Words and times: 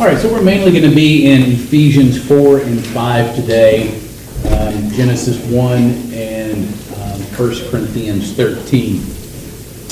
All 0.00 0.06
right, 0.06 0.16
so 0.16 0.32
we're 0.32 0.40
mainly 0.40 0.70
going 0.72 0.88
to 0.88 0.96
be 0.96 1.30
in 1.30 1.42
Ephesians 1.42 2.16
4 2.26 2.60
and 2.60 2.82
5 2.82 3.36
today, 3.36 4.00
um, 4.48 4.88
Genesis 4.92 5.38
1 5.52 5.76
and 6.10 6.64
um, 6.64 7.20
1 7.36 7.70
Corinthians 7.70 8.32
13. 8.32 8.96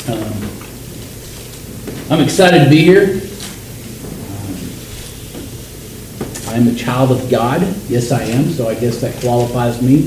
Um, 0.08 0.32
I'm 2.10 2.24
excited 2.24 2.64
to 2.64 2.70
be 2.70 2.82
here. 2.82 3.20
Um, 4.32 4.56
I'm 6.56 6.74
a 6.74 6.74
child 6.74 7.12
of 7.12 7.28
God. 7.30 7.60
Yes, 7.90 8.10
I 8.10 8.22
am, 8.22 8.48
so 8.48 8.66
I 8.66 8.76
guess 8.76 9.02
that 9.02 9.14
qualifies 9.20 9.82
me 9.82 10.04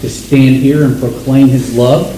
to 0.00 0.08
stand 0.08 0.56
here 0.56 0.84
and 0.84 0.98
proclaim 0.98 1.48
His 1.48 1.76
love. 1.76 2.08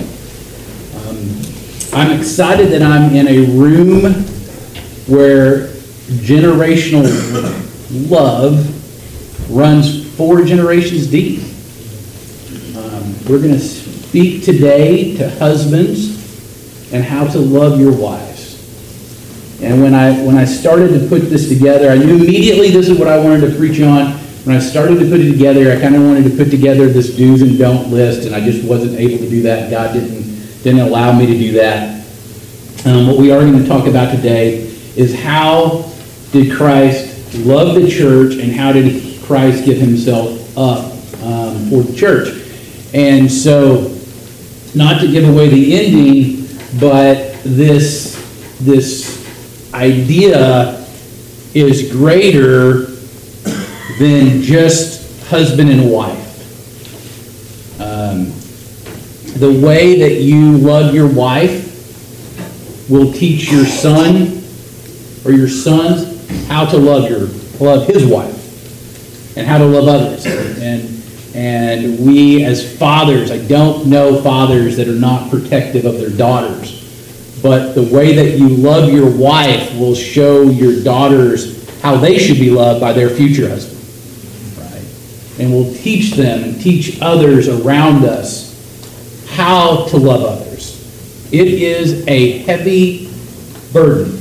Um, 1.09 1.99
I'm 1.99 2.17
excited 2.17 2.69
that 2.69 2.83
I'm 2.83 3.13
in 3.13 3.27
a 3.27 3.41
room 3.59 4.23
where 5.09 5.74
generational 6.07 7.05
love 8.11 9.51
runs 9.51 10.05
four 10.17 10.45
generations 10.45 11.07
deep. 11.07 11.41
Um, 12.77 13.15
we're 13.29 13.39
going 13.39 13.53
to 13.53 13.59
speak 13.59 14.45
today 14.45 15.17
to 15.17 15.31
husbands 15.39 16.93
and 16.93 17.03
how 17.03 17.27
to 17.27 17.39
love 17.39 17.81
your 17.81 17.93
wives. 17.93 18.35
And 19.63 19.81
when 19.83 19.95
I 19.95 20.13
when 20.25 20.37
I 20.37 20.45
started 20.45 20.89
to 20.99 21.09
put 21.09 21.23
this 21.31 21.49
together, 21.49 21.91
I 21.91 21.97
knew 21.97 22.17
immediately 22.17 22.71
this 22.71 22.89
is 22.89 22.99
what 22.99 23.09
I 23.09 23.19
wanted 23.19 23.51
to 23.51 23.57
preach 23.57 23.81
on. 23.81 24.13
When 24.45 24.55
I 24.55 24.59
started 24.61 24.99
to 24.99 25.09
put 25.09 25.21
it 25.21 25.33
together, 25.33 25.73
I 25.73 25.81
kind 25.81 25.97
of 25.97 26.03
wanted 26.03 26.25
to 26.25 26.37
put 26.37 26.51
together 26.51 26.87
this 26.87 27.17
do's 27.17 27.41
and 27.41 27.59
don't 27.59 27.91
list, 27.91 28.27
and 28.27 28.35
I 28.35 28.45
just 28.45 28.63
wasn't 28.69 28.99
able 28.99 29.19
to 29.19 29.31
do 29.31 29.43
that. 29.43 29.71
God 29.71 29.95
didn't 29.95 30.23
didn't 30.63 30.81
allow 30.81 31.19
me 31.19 31.27
to 31.27 31.33
do 31.33 31.53
that. 31.53 32.05
Um, 32.85 33.07
what 33.07 33.17
we 33.17 33.33
are 33.33 33.41
going 33.41 33.59
to 33.59 33.67
talk 33.67 33.87
about 33.87 34.15
today 34.15 34.67
is 34.97 35.19
how 35.19 35.91
did 36.35 36.53
Christ 36.53 37.37
love 37.47 37.81
the 37.81 37.89
church 37.89 38.35
and 38.35 38.51
how 38.51 38.73
did 38.73 39.23
Christ 39.23 39.65
give 39.65 39.79
himself 39.79 40.59
up 40.59 40.87
um, 41.23 41.71
for 41.71 41.85
the 41.85 41.95
church? 41.97 42.43
And 42.93 43.31
so, 43.31 43.97
not 44.75 45.01
to 45.01 45.11
give 45.11 45.29
away 45.29 45.49
the 45.49 45.79
ending, 45.79 46.49
but 46.81 47.41
this 47.45 48.21
this 48.61 49.73
idea 49.73 50.85
is 51.55 51.93
greater 51.93 52.87
than 54.01 54.43
just 54.43 55.29
husband 55.29 55.71
and 55.71 55.89
wife. 55.89 56.21
Um, 57.81 58.33
the 59.39 59.65
way 59.65 60.01
that 60.01 60.21
you 60.21 60.59
love 60.59 60.97
your 60.97 61.07
wife 61.07 61.71
will 62.91 63.13
teach 63.13 63.53
your 63.53 63.67
son 63.67 64.43
or 65.25 65.31
your 65.31 65.49
sons 65.49 66.14
how 66.55 66.65
to 66.65 66.79
love 66.79 67.11
your 67.11 67.27
love 67.59 67.85
his 67.89 68.07
wife 68.07 69.37
and 69.37 69.45
how 69.45 69.59
to 69.59 69.65
love 69.65 69.89
others. 69.89 70.25
And 70.25 71.03
and 71.35 72.07
we 72.07 72.45
as 72.45 72.79
fathers, 72.79 73.33
I 73.33 73.45
don't 73.45 73.89
know 73.89 74.23
fathers 74.23 74.77
that 74.77 74.87
are 74.87 74.93
not 74.93 75.31
protective 75.31 75.85
of 75.85 75.99
their 75.99 76.11
daughters. 76.11 76.81
But 77.43 77.73
the 77.73 77.83
way 77.83 78.15
that 78.15 78.39
you 78.39 78.49
love 78.49 78.93
your 78.93 79.11
wife 79.11 79.77
will 79.77 79.97
show 79.97 80.43
your 80.43 80.83
daughters 80.85 81.69
how 81.81 81.97
they 81.97 82.19
should 82.19 82.39
be 82.39 82.51
loved 82.51 82.81
by 82.81 82.93
their 82.93 83.11
future 83.11 83.49
husband. 83.49 83.83
Right? 84.57 85.41
And 85.41 85.53
will 85.53 85.75
teach 85.75 86.13
them 86.13 86.45
and 86.45 86.61
teach 86.61 87.03
others 87.03 87.49
around 87.49 88.05
us 88.05 89.27
how 89.29 89.87
to 89.87 89.97
love 89.97 90.23
others. 90.23 90.81
It 91.33 91.49
is 91.49 92.07
a 92.07 92.39
heavy 92.45 93.13
burden 93.73 94.14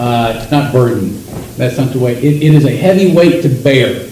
uh, 0.00 0.48
not 0.50 0.72
burden. 0.72 1.22
That's 1.56 1.76
not 1.76 1.92
the 1.92 1.98
way. 1.98 2.14
It, 2.14 2.42
it 2.42 2.54
is 2.54 2.64
a 2.64 2.74
heavy 2.74 3.14
weight 3.14 3.42
to 3.42 3.48
bear. 3.48 4.06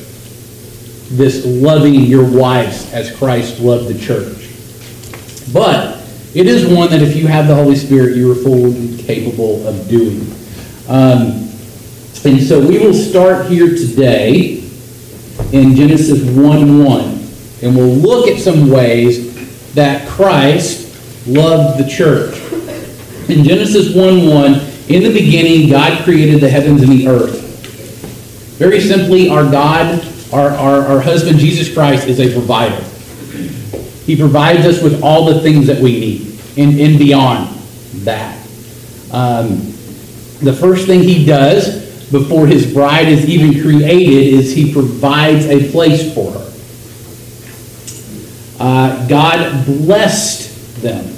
This 1.11 1.47
loving 1.47 1.95
your 1.95 2.31
wives 2.31 2.93
as 2.93 3.17
Christ 3.17 3.61
loved 3.61 3.89
the 3.89 3.99
church. 3.99 4.37
But 5.55 6.05
it 6.35 6.47
is 6.47 6.67
one 6.67 6.91
that 6.91 7.01
if 7.01 7.17
you 7.17 7.27
have 7.27 7.49
the 7.49 7.55
Holy 7.55 7.75
Spirit, 7.75 8.19
you 8.19 8.31
are 8.31 8.35
fully 8.35 8.99
capable 8.99 9.67
of 9.67 9.89
doing. 9.89 10.21
Um, 10.89 11.49
and 12.25 12.43
so 12.43 12.61
we 12.61 12.79
will 12.79 12.93
start 12.93 13.47
here 13.47 13.69
today 13.69 14.59
in 15.53 15.75
Genesis 15.75 16.23
1 16.23 16.85
1. 16.85 17.05
And 17.63 17.75
we'll 17.75 17.95
look 17.95 18.29
at 18.29 18.39
some 18.39 18.69
ways 18.69 19.73
that 19.73 20.07
Christ 20.07 21.27
loved 21.27 21.83
the 21.83 21.89
church. 21.89 22.37
In 23.31 23.43
Genesis 23.43 23.95
1 23.95 24.29
1, 24.29 24.78
in 24.89 25.03
the 25.03 25.13
beginning, 25.13 25.69
God 25.69 26.03
created 26.05 26.41
the 26.41 26.49
heavens 26.49 26.83
and 26.83 26.91
the 26.91 27.09
earth. 27.09 27.45
Very 28.59 28.81
simply, 28.81 29.29
our 29.29 29.45
God, 29.49 30.03
our, 30.33 30.51
our, 30.51 30.81
our 30.87 31.01
husband, 31.01 31.39
Jesus 31.39 31.73
Christ, 31.73 32.09
is 32.09 32.19
a 32.21 32.33
provider. 32.33 32.83
He 34.05 34.17
provides 34.17 34.67
us 34.67 34.83
with 34.83 35.03
all 35.03 35.27
the 35.27 35.41
things 35.41 35.67
that 35.67 35.83
we 35.83 36.01
need 36.01 36.41
and, 36.57 36.81
and 36.81 36.99
beyond 36.99 37.55
that. 38.05 38.37
Um, 39.13 39.49
the 40.41 40.57
first 40.59 40.87
thing 40.87 41.03
he 41.03 41.27
does 41.27 42.11
before 42.11 42.47
his 42.47 42.73
bride 42.73 43.09
is 43.09 43.29
even 43.29 43.61
created 43.63 44.35
is 44.35 44.55
he 44.55 44.73
provides 44.73 45.45
a 45.47 45.71
place 45.71 46.15
for 46.15 46.33
her. 46.33 46.45
Uh, 48.59 49.07
God 49.07 49.67
blessed 49.67 50.83
them. 50.83 51.15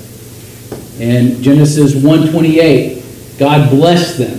In 1.01 1.43
Genesis 1.43 1.95
128, 1.95 3.00
God 3.41 3.71
blessed 3.71 4.19
them. 4.19 4.39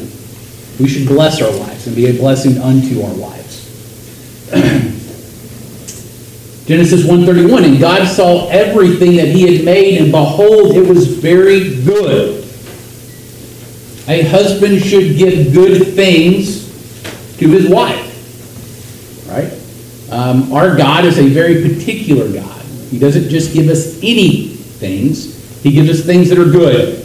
We 0.80 0.88
should 0.88 1.08
bless 1.08 1.42
our 1.42 1.50
wives 1.60 1.88
and 1.88 1.96
be 1.96 2.06
a 2.06 2.14
blessing 2.14 2.60
unto 2.60 3.02
our 3.02 3.14
wives. 3.16 3.68
Genesis 6.68 7.08
1:31 7.08 7.66
and 7.66 7.80
God 7.80 8.08
saw 8.08 8.48
everything 8.50 9.16
that 9.16 9.30
he 9.30 9.56
had 9.56 9.66
made 9.66 10.00
and 10.00 10.12
behold 10.12 10.76
it 10.76 10.88
was 10.88 11.18
very 11.18 11.84
good. 11.84 12.44
A 14.08 14.22
husband 14.30 14.84
should 14.84 15.18
give 15.18 15.52
good 15.52 15.96
things 15.96 16.68
to 17.40 17.50
his 17.50 17.68
wife. 17.68 18.08
Right? 19.28 19.52
Um, 20.12 20.54
our 20.54 20.78
God 20.78 21.06
is 21.06 21.18
a 21.18 21.28
very 21.28 21.68
particular 21.68 22.32
God. 22.32 22.62
He 22.92 23.00
doesn't 23.00 23.30
just 23.30 23.52
give 23.52 23.68
us 23.68 23.98
any 24.04 24.50
things. 24.50 25.64
He 25.64 25.72
gives 25.72 25.90
us 25.90 26.06
things 26.06 26.30
that 26.30 26.38
are 26.38 26.52
good. 26.52 27.01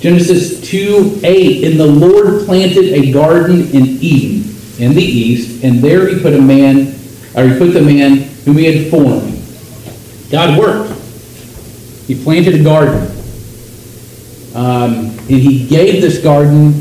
Genesis 0.00 0.66
2 0.70 1.20
8, 1.22 1.64
and 1.64 1.78
the 1.78 1.86
Lord 1.86 2.46
planted 2.46 2.94
a 2.94 3.12
garden 3.12 3.68
in 3.70 3.86
Eden 4.00 4.56
in 4.78 4.94
the 4.94 5.02
east, 5.02 5.62
and 5.62 5.80
there 5.80 6.08
he 6.08 6.20
put 6.20 6.32
a 6.32 6.40
man, 6.40 6.94
or 7.36 7.46
he 7.46 7.58
put 7.58 7.74
the 7.74 7.82
man 7.82 8.16
whom 8.44 8.56
he 8.56 8.64
had 8.64 8.90
formed. 8.90 9.36
God 10.30 10.58
worked. 10.58 10.98
He 12.06 12.22
planted 12.22 12.54
a 12.54 12.64
garden. 12.64 13.14
Um, 14.54 15.10
and 15.10 15.28
he 15.28 15.68
gave 15.68 16.00
this 16.00 16.22
garden 16.22 16.72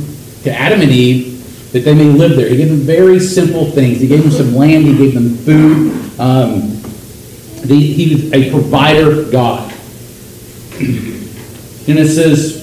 to 0.44 0.52
Adam 0.52 0.82
and 0.82 0.90
Eve 0.90 1.72
that 1.74 1.82
they 1.82 1.94
may 1.94 2.06
live 2.06 2.36
there. 2.36 2.48
He 2.48 2.58
gave 2.58 2.70
them 2.70 2.80
very 2.80 3.20
simple 3.20 3.66
things. 3.66 4.00
He 4.00 4.08
gave 4.08 4.24
them 4.24 4.32
some 4.32 4.56
land, 4.56 4.86
he 4.86 4.98
gave 4.98 5.14
them 5.14 5.36
food. 5.36 6.20
Um, 6.20 6.78
he 7.68 8.16
was 8.16 8.34
a 8.34 8.50
provider 8.50 9.30
God. 9.30 9.72
Genesis 11.86 12.59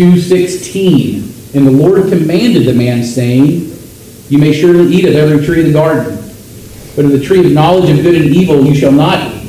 2.16 0.00 1.54
And 1.54 1.66
the 1.66 1.70
Lord 1.70 2.08
commanded 2.08 2.64
the 2.64 2.72
man, 2.72 3.04
saying, 3.04 3.76
You 4.30 4.38
may 4.38 4.58
surely 4.58 4.90
eat 4.94 5.04
of 5.04 5.14
every 5.14 5.44
tree 5.44 5.60
of 5.60 5.66
the 5.66 5.72
garden, 5.74 6.16
but 6.96 7.04
of 7.04 7.10
the 7.10 7.20
tree 7.20 7.44
of 7.44 7.52
knowledge 7.52 7.90
of 7.90 8.02
good 8.02 8.14
and 8.14 8.34
evil 8.34 8.64
you 8.64 8.74
shall 8.74 8.92
not 8.92 9.34
eat. 9.34 9.40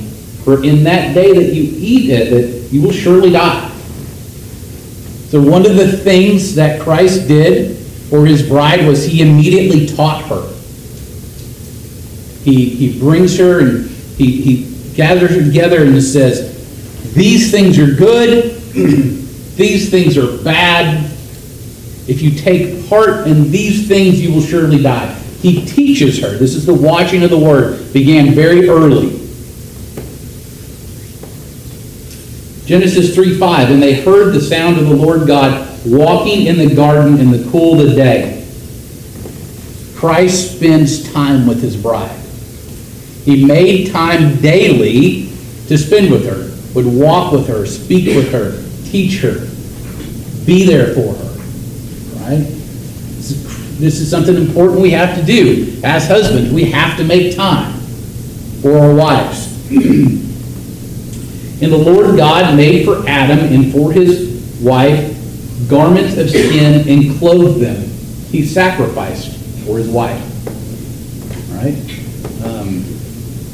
For 0.43 0.61
in 0.61 0.83
that 0.83 1.13
day 1.13 1.33
that 1.33 1.53
you 1.53 1.71
eat 1.77 2.09
it, 2.09 2.69
you 2.69 2.81
will 2.81 2.91
surely 2.91 3.31
die. 3.31 3.69
So 5.29 5.41
one 5.41 5.65
of 5.65 5.77
the 5.77 5.89
things 5.89 6.55
that 6.55 6.81
Christ 6.81 7.29
did 7.29 7.77
for 8.09 8.25
his 8.25 8.45
bride 8.45 8.85
was 8.85 9.05
he 9.05 9.21
immediately 9.21 9.87
taught 9.87 10.25
her. 10.25 10.49
He, 12.43 12.69
he 12.71 12.99
brings 12.99 13.37
her 13.37 13.61
and 13.61 13.89
he, 13.89 14.41
he 14.41 14.95
gathers 14.95 15.29
her 15.29 15.41
together 15.45 15.85
and 15.85 16.03
says, 16.03 17.13
These 17.13 17.51
things 17.51 17.79
are 17.79 17.95
good. 17.95 18.57
These 19.55 19.89
things 19.89 20.17
are 20.17 20.37
bad. 20.43 21.05
If 22.07 22.21
you 22.21 22.31
take 22.31 22.87
part 22.89 23.27
in 23.27 23.51
these 23.51 23.87
things, 23.87 24.21
you 24.21 24.33
will 24.33 24.41
surely 24.41 24.81
die. 24.81 25.13
He 25.41 25.65
teaches 25.65 26.19
her. 26.21 26.37
This 26.37 26.55
is 26.55 26.65
the 26.65 26.73
watching 26.73 27.23
of 27.23 27.29
the 27.29 27.37
word. 27.37 27.93
Began 27.93 28.33
very 28.33 28.69
early. 28.69 29.17
Genesis 32.65 33.13
3 33.13 33.37
5. 33.37 33.71
And 33.71 33.81
they 33.81 34.01
heard 34.01 34.33
the 34.33 34.41
sound 34.41 34.77
of 34.77 34.87
the 34.87 34.95
Lord 34.95 35.27
God 35.27 35.67
walking 35.85 36.45
in 36.45 36.57
the 36.57 36.73
garden 36.73 37.19
in 37.19 37.31
the 37.31 37.49
cool 37.51 37.79
of 37.79 37.89
the 37.89 37.95
day. 37.95 38.47
Christ 39.95 40.57
spends 40.57 41.11
time 41.11 41.45
with 41.47 41.61
his 41.61 41.75
bride. 41.75 42.19
He 43.23 43.45
made 43.45 43.91
time 43.91 44.37
daily 44.41 45.29
to 45.67 45.77
spend 45.77 46.11
with 46.11 46.25
her, 46.25 46.49
would 46.73 46.85
walk 46.85 47.31
with 47.31 47.47
her, 47.47 47.65
speak 47.65 48.15
with 48.15 48.31
her, 48.31 48.51
teach 48.91 49.21
her. 49.21 49.47
be 50.45 50.65
there 50.65 50.93
for 50.95 51.13
her, 51.13 51.29
right? 52.23 52.43
This 53.17 53.31
is- 53.31 53.77
This 53.79 53.99
is 53.99 54.09
something 54.09 54.35
important 54.35 54.81
we 54.81 54.91
have 54.91 55.15
to 55.17 55.23
do. 55.23 55.73
As 55.83 56.07
husbands, 56.07 56.51
we 56.51 56.65
have 56.65 56.97
to 56.97 57.03
make 57.03 57.35
time 57.35 57.73
for 58.61 58.77
our 58.77 58.93
wives. 58.93 59.47
And 61.61 61.71
the 61.71 61.77
Lord 61.77 62.17
God 62.17 62.55
made 62.57 62.85
for 62.85 63.07
Adam 63.07 63.37
and 63.39 63.71
for 63.71 63.91
his 63.91 64.59
wife 64.61 65.15
garments 65.69 66.17
of 66.17 66.27
skin 66.29 66.87
and 66.89 67.19
clothed 67.19 67.59
them. 67.61 67.83
He 68.31 68.43
sacrificed 68.45 69.37
for 69.65 69.77
his 69.77 69.87
wife. 69.87 70.19
Right? 71.53 71.77
Um, 72.43 72.81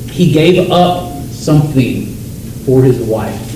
he 0.10 0.31
gave 0.31 0.72
up 0.72 1.22
something 1.25 2.06
for 2.66 2.81
his 2.81 2.98
wife. 3.00 3.47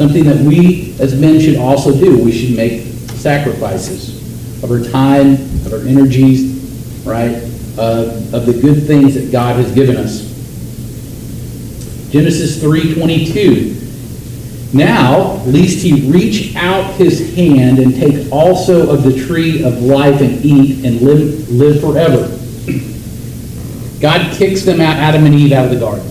Something 0.00 0.24
that 0.24 0.38
we 0.38 0.96
as 0.98 1.14
men 1.20 1.38
should 1.38 1.56
also 1.56 1.94
do. 1.94 2.24
We 2.24 2.32
should 2.32 2.56
make 2.56 2.84
sacrifices 3.18 4.62
of 4.64 4.70
our 4.70 4.80
time, 4.90 5.34
of 5.66 5.74
our 5.74 5.80
energies, 5.80 7.04
right? 7.04 7.36
Uh, 7.76 8.16
of 8.32 8.46
the 8.46 8.58
good 8.62 8.86
things 8.86 9.12
that 9.12 9.30
God 9.30 9.56
has 9.56 9.70
given 9.74 9.98
us. 9.98 10.22
Genesis 12.10 12.62
3:22. 12.62 13.76
Now, 14.72 15.42
lest 15.44 15.80
he 15.80 16.10
reach 16.10 16.56
out 16.56 16.94
his 16.94 17.34
hand 17.34 17.78
and 17.78 17.94
take 17.94 18.32
also 18.32 18.88
of 18.88 19.02
the 19.02 19.26
tree 19.26 19.62
of 19.64 19.82
life 19.82 20.22
and 20.22 20.42
eat 20.42 20.82
and 20.82 21.02
live, 21.02 21.50
live 21.50 21.78
forever. 21.82 22.26
God 24.00 24.34
kicks 24.34 24.62
them 24.62 24.80
out, 24.80 24.96
Adam 24.96 25.26
and 25.26 25.34
Eve, 25.34 25.52
out 25.52 25.66
of 25.66 25.72
the 25.72 25.78
garden. 25.78 26.06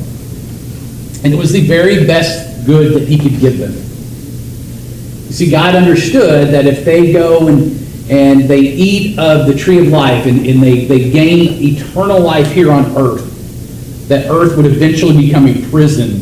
And 1.24 1.34
it 1.34 1.40
was 1.40 1.52
the 1.52 1.66
very 1.66 2.06
best 2.06 2.49
good 2.70 2.94
that 2.94 3.08
he 3.08 3.18
could 3.18 3.40
give 3.40 3.58
them. 3.58 3.72
You 3.72 5.34
see, 5.34 5.50
God 5.50 5.74
understood 5.74 6.50
that 6.50 6.68
if 6.68 6.86
they 6.86 7.12
go 7.12 7.48
and, 7.48 7.72
and 8.12 8.42
they 8.42 8.60
eat 8.60 9.18
of 9.18 9.48
the 9.48 9.56
tree 9.56 9.80
of 9.80 9.88
life 9.88 10.28
and, 10.28 10.46
and 10.46 10.62
they, 10.62 10.86
they 10.86 11.10
gain 11.10 11.52
eternal 11.64 12.22
life 12.22 12.52
here 12.52 12.72
on 12.72 12.96
earth, 12.96 14.08
that 14.08 14.30
earth 14.30 14.56
would 14.56 14.68
eventually 14.68 15.26
become 15.26 15.48
a 15.48 15.70
prison 15.70 16.20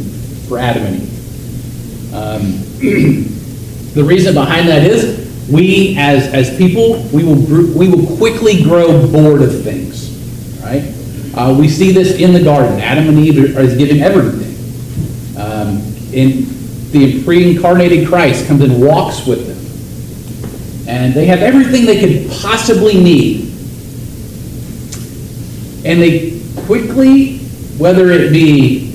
for 0.48 0.58
Adam 0.58 0.84
and 0.84 1.02
Eve. 1.02 2.14
Um, 2.14 2.42
the 3.94 4.04
reason 4.04 4.34
behind 4.34 4.70
that 4.70 4.84
is 4.84 5.50
we, 5.50 5.98
as, 5.98 6.28
as 6.34 6.58
people, 6.58 7.04
we 7.14 7.26
will, 7.26 7.36
we 7.78 7.90
will 7.90 8.16
quickly 8.16 8.64
grow 8.64 9.06
bored 9.12 9.42
of 9.42 9.64
things, 9.64 10.12
right? 10.62 10.94
Uh, 11.38 11.58
we 11.58 11.68
see 11.68 11.92
this 11.92 12.18
in 12.20 12.32
the 12.32 12.44
garden. 12.44 12.80
Adam 12.80 13.10
and 13.10 13.20
Eve 13.20 13.56
are, 13.56 13.62
is 13.62 13.78
given 13.78 14.00
everything. 14.00 14.47
And 16.18 16.48
the 16.92 17.24
pre-incarnated 17.24 18.08
Christ 18.08 18.48
comes 18.48 18.64
and 18.64 18.82
walks 18.82 19.28
with 19.28 19.46
them. 19.46 19.58
And 20.90 21.14
they 21.14 21.26
have 21.28 21.40
everything 21.40 21.86
they 21.86 22.00
could 22.00 22.32
possibly 22.42 23.02
need. 23.02 23.44
And 25.86 26.02
they 26.02 26.42
quickly, 26.66 27.38
whether 27.78 28.10
it 28.10 28.32
be 28.32 28.92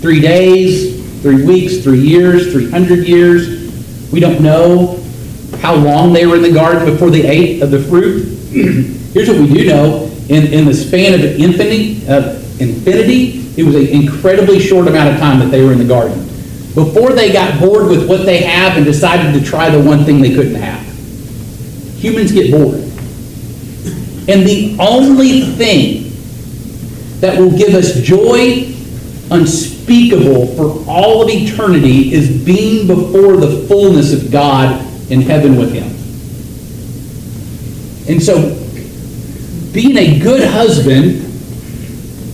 three 0.00 0.20
days, 0.20 1.22
three 1.22 1.44
weeks, 1.44 1.82
three 1.82 2.00
years, 2.00 2.52
300 2.52 3.06
years, 3.06 4.12
we 4.12 4.20
don't 4.20 4.42
know 4.42 5.02
how 5.60 5.74
long 5.74 6.12
they 6.12 6.26
were 6.26 6.36
in 6.36 6.42
the 6.42 6.52
garden 6.52 6.84
before 6.84 7.10
they 7.10 7.26
ate 7.26 7.62
of 7.62 7.70
the 7.70 7.80
fruit. 7.82 8.24
Here's 9.14 9.28
what 9.28 9.38
we 9.38 9.48
do 9.48 9.66
know. 9.66 10.06
In, 10.28 10.52
in 10.52 10.64
the 10.64 10.74
span 10.74 11.14
of 11.14 11.24
infinity, 11.24 12.06
of 12.08 12.60
infinity, 12.60 13.39
it 13.60 13.66
was 13.66 13.74
an 13.74 13.88
incredibly 13.88 14.58
short 14.58 14.88
amount 14.88 15.12
of 15.12 15.20
time 15.20 15.38
that 15.40 15.50
they 15.50 15.62
were 15.62 15.72
in 15.72 15.78
the 15.78 15.84
garden. 15.84 16.18
Before 16.74 17.12
they 17.12 17.30
got 17.30 17.60
bored 17.60 17.88
with 17.88 18.08
what 18.08 18.24
they 18.24 18.42
have 18.42 18.76
and 18.76 18.86
decided 18.86 19.38
to 19.38 19.44
try 19.44 19.68
the 19.68 19.82
one 19.82 20.04
thing 20.04 20.22
they 20.22 20.34
couldn't 20.34 20.54
have. 20.54 20.80
Humans 22.00 22.32
get 22.32 22.50
bored. 22.50 22.80
And 24.28 24.46
the 24.46 24.76
only 24.80 25.42
thing 25.42 26.10
that 27.20 27.38
will 27.38 27.50
give 27.50 27.74
us 27.74 28.00
joy 28.00 28.74
unspeakable 29.30 30.46
for 30.56 30.84
all 30.88 31.22
of 31.22 31.28
eternity 31.28 32.14
is 32.14 32.42
being 32.42 32.86
before 32.86 33.36
the 33.36 33.66
fullness 33.68 34.12
of 34.14 34.30
God 34.32 34.80
in 35.10 35.20
heaven 35.20 35.56
with 35.56 35.74
Him. 35.74 35.88
And 38.08 38.22
so, 38.22 38.56
being 39.72 39.98
a 39.98 40.18
good 40.18 40.48
husband, 40.48 41.29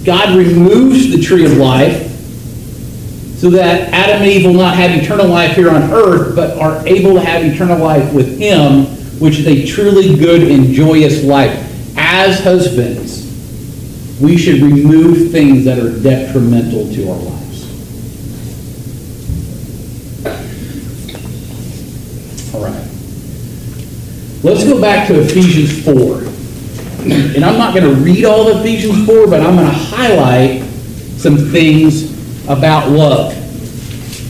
God 0.06 0.36
removes 0.36 1.10
the 1.10 1.20
tree 1.20 1.44
of 1.44 1.56
life 1.56 2.12
so 3.38 3.50
that 3.50 3.92
Adam 3.92 4.22
and 4.22 4.30
Eve 4.30 4.46
will 4.46 4.54
not 4.54 4.76
have 4.76 4.92
eternal 4.92 5.26
life 5.26 5.56
here 5.56 5.68
on 5.68 5.82
earth, 5.92 6.36
but 6.36 6.56
are 6.58 6.86
able 6.86 7.14
to 7.14 7.20
have 7.20 7.44
eternal 7.44 7.78
life 7.78 8.14
with 8.14 8.38
Him, 8.38 8.86
which 9.18 9.40
is 9.40 9.48
a 9.48 9.66
truly 9.66 10.16
good 10.16 10.44
and 10.44 10.72
joyous 10.72 11.24
life. 11.24 11.64
As 11.98 12.38
husbands, 12.38 13.24
we 14.20 14.38
should 14.38 14.62
remove 14.62 15.32
things 15.32 15.64
that 15.64 15.78
are 15.78 16.00
detrimental 16.00 16.88
to 16.94 17.10
our 17.10 17.18
lives. 17.18 17.64
All 22.54 22.64
right. 22.64 22.88
Let's 24.44 24.64
go 24.64 24.80
back 24.80 25.08
to 25.08 25.20
Ephesians 25.20 25.84
4. 25.84 26.35
And 27.12 27.44
I'm 27.44 27.58
not 27.58 27.74
going 27.74 27.94
to 27.94 28.00
read 28.00 28.24
all 28.24 28.48
of 28.48 28.60
Ephesians 28.60 29.06
4, 29.06 29.26
but 29.26 29.40
I'm 29.40 29.56
going 29.56 29.66
to 29.66 29.72
highlight 29.72 30.62
some 31.18 31.36
things 31.36 32.12
about 32.48 32.90
love. 32.90 33.32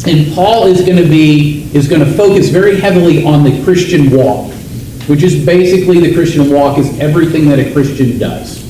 And 0.06 0.32
Paul 0.34 0.66
is 0.66 0.82
going 0.82 0.96
to 0.96 1.08
be 1.08 1.68
is 1.74 1.88
going 1.88 2.00
to 2.00 2.12
focus 2.12 2.48
very 2.48 2.78
heavily 2.78 3.24
on 3.24 3.42
the 3.42 3.62
Christian 3.64 4.10
walk, 4.10 4.52
which 5.08 5.22
is 5.22 5.44
basically 5.44 6.00
the 6.00 6.14
Christian 6.14 6.50
walk 6.50 6.78
is 6.78 6.98
everything 7.00 7.48
that 7.48 7.58
a 7.58 7.72
Christian 7.72 8.18
does. 8.18 8.62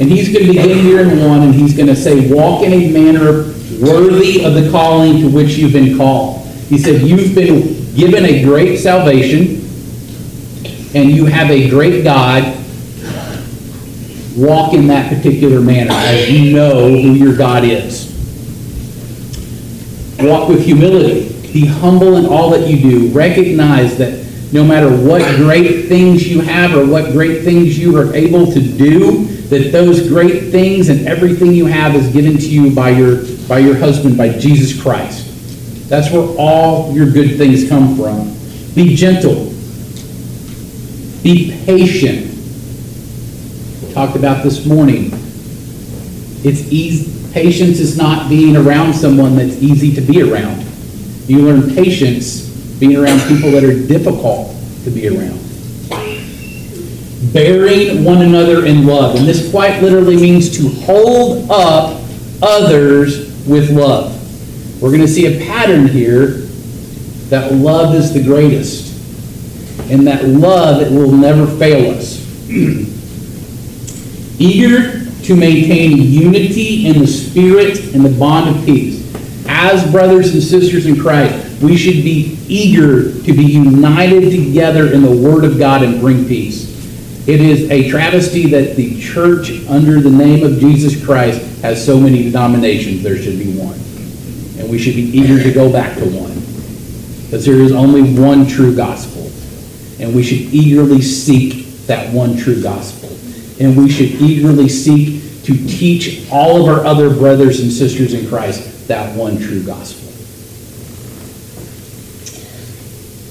And 0.00 0.10
he's 0.10 0.32
going 0.32 0.46
to 0.46 0.52
begin 0.52 0.78
here 0.78 1.00
in 1.00 1.20
1 1.24 1.42
and 1.42 1.54
he's 1.54 1.74
going 1.74 1.88
to 1.88 1.96
say 1.96 2.32
walk 2.32 2.62
in 2.62 2.72
a 2.72 2.92
manner 2.92 3.54
worthy 3.80 4.44
of 4.44 4.54
the 4.54 4.68
calling 4.70 5.20
to 5.20 5.28
which 5.28 5.56
you've 5.56 5.72
been 5.72 5.96
called. 5.96 6.46
He 6.68 6.78
said 6.78 7.02
you've 7.02 7.34
been 7.34 7.94
given 7.94 8.24
a 8.24 8.42
great 8.42 8.78
salvation 8.78 9.64
and 10.94 11.10
you 11.10 11.26
have 11.26 11.50
a 11.50 11.68
great 11.68 12.02
God 12.02 12.57
walk 14.36 14.72
in 14.74 14.86
that 14.88 15.14
particular 15.14 15.60
manner 15.60 15.92
as 15.92 16.30
you 16.30 16.52
know 16.54 16.88
who 16.88 17.14
your 17.14 17.36
God 17.36 17.64
is. 17.64 18.06
Walk 20.20 20.48
with 20.48 20.64
humility. 20.64 21.28
Be 21.52 21.66
humble 21.66 22.16
in 22.16 22.26
all 22.26 22.50
that 22.50 22.68
you 22.68 22.78
do. 22.78 23.08
Recognize 23.10 23.96
that 23.98 24.26
no 24.52 24.64
matter 24.64 24.88
what 24.88 25.22
great 25.36 25.86
things 25.88 26.26
you 26.26 26.40
have 26.40 26.74
or 26.74 26.86
what 26.86 27.12
great 27.12 27.42
things 27.42 27.78
you 27.78 27.96
are 27.98 28.14
able 28.14 28.50
to 28.50 28.60
do, 28.60 29.24
that 29.48 29.72
those 29.72 30.08
great 30.08 30.50
things 30.50 30.88
and 30.88 31.06
everything 31.06 31.52
you 31.52 31.66
have 31.66 31.94
is 31.94 32.12
given 32.12 32.36
to 32.36 32.48
you 32.48 32.74
by 32.74 32.90
your, 32.90 33.24
by 33.46 33.58
your 33.58 33.76
husband, 33.76 34.16
by 34.16 34.30
Jesus 34.38 34.80
Christ. 34.80 35.26
That's 35.88 36.12
where 36.12 36.26
all 36.38 36.92
your 36.92 37.10
good 37.10 37.38
things 37.38 37.68
come 37.68 37.96
from. 37.96 38.34
Be 38.74 38.94
gentle. 38.94 39.52
Be 41.22 41.58
patient 41.64 42.27
talked 43.98 44.14
about 44.14 44.44
this 44.44 44.64
morning. 44.64 45.06
It's 46.44 46.70
easy, 46.70 47.32
patience 47.32 47.80
is 47.80 47.98
not 47.98 48.28
being 48.28 48.56
around 48.56 48.94
someone 48.94 49.34
that's 49.34 49.60
easy 49.60 49.92
to 49.92 50.00
be 50.00 50.22
around. 50.22 50.64
You 51.26 51.42
learn 51.42 51.74
patience 51.74 52.48
being 52.78 52.96
around 52.96 53.18
people 53.26 53.50
that 53.50 53.64
are 53.64 53.74
difficult 53.88 54.54
to 54.84 54.90
be 54.90 55.08
around. 55.08 55.36
Bearing 57.32 58.04
one 58.04 58.22
another 58.22 58.66
in 58.66 58.86
love. 58.86 59.16
And 59.16 59.26
this 59.26 59.50
quite 59.50 59.82
literally 59.82 60.14
means 60.14 60.56
to 60.58 60.68
hold 60.68 61.50
up 61.50 62.00
others 62.40 63.46
with 63.48 63.68
love. 63.70 64.14
We're 64.80 64.90
going 64.90 65.00
to 65.00 65.08
see 65.08 65.26
a 65.26 65.44
pattern 65.44 65.88
here 65.88 66.26
that 67.30 67.52
love 67.52 67.96
is 67.96 68.12
the 68.14 68.22
greatest. 68.22 68.94
And 69.90 70.06
that 70.06 70.24
love, 70.24 70.82
it 70.82 70.92
will 70.92 71.10
never 71.10 71.48
fail 71.58 71.98
us. 71.98 72.24
eager 74.38 75.04
to 75.22 75.36
maintain 75.36 75.98
unity 75.98 76.86
in 76.86 76.98
the 76.98 77.06
spirit 77.06 77.94
and 77.94 78.04
the 78.04 78.18
bond 78.18 78.56
of 78.56 78.64
peace. 78.64 79.04
As 79.46 79.90
brothers 79.90 80.32
and 80.32 80.42
sisters 80.42 80.86
in 80.86 80.98
Christ, 80.98 81.60
we 81.62 81.76
should 81.76 82.04
be 82.04 82.38
eager 82.46 83.12
to 83.22 83.32
be 83.32 83.44
united 83.44 84.30
together 84.30 84.92
in 84.92 85.02
the 85.02 85.10
Word 85.10 85.44
of 85.44 85.58
God 85.58 85.82
and 85.82 86.00
bring 86.00 86.26
peace. 86.26 86.68
It 87.26 87.40
is 87.40 87.70
a 87.70 87.90
travesty 87.90 88.46
that 88.50 88.76
the 88.76 89.00
church, 89.00 89.50
under 89.68 90.00
the 90.00 90.10
name 90.10 90.44
of 90.44 90.60
Jesus 90.60 91.04
Christ, 91.04 91.40
has 91.60 91.84
so 91.84 91.98
many 91.98 92.22
denominations. 92.22 93.02
There 93.02 93.20
should 93.20 93.38
be 93.38 93.52
one. 93.52 93.78
And 94.58 94.70
we 94.70 94.78
should 94.78 94.94
be 94.94 95.02
eager 95.02 95.42
to 95.42 95.52
go 95.52 95.70
back 95.70 95.98
to 95.98 96.04
one. 96.04 96.34
Because 97.24 97.44
there 97.44 97.56
is 97.56 97.72
only 97.72 98.14
one 98.18 98.46
true 98.46 98.74
gospel. 98.74 99.30
And 100.02 100.14
we 100.14 100.22
should 100.22 100.54
eagerly 100.54 101.02
seek 101.02 101.66
that 101.86 102.14
one 102.14 102.36
true 102.36 102.62
gospel 102.62 103.07
and 103.60 103.76
we 103.76 103.90
should 103.90 104.20
eagerly 104.20 104.68
seek 104.68 105.44
to 105.44 105.56
teach 105.66 106.28
all 106.30 106.62
of 106.62 106.68
our 106.68 106.84
other 106.84 107.10
brothers 107.10 107.60
and 107.60 107.72
sisters 107.72 108.14
in 108.14 108.28
Christ 108.28 108.88
that 108.88 109.16
one 109.16 109.38
true 109.38 109.62
gospel. 109.62 110.08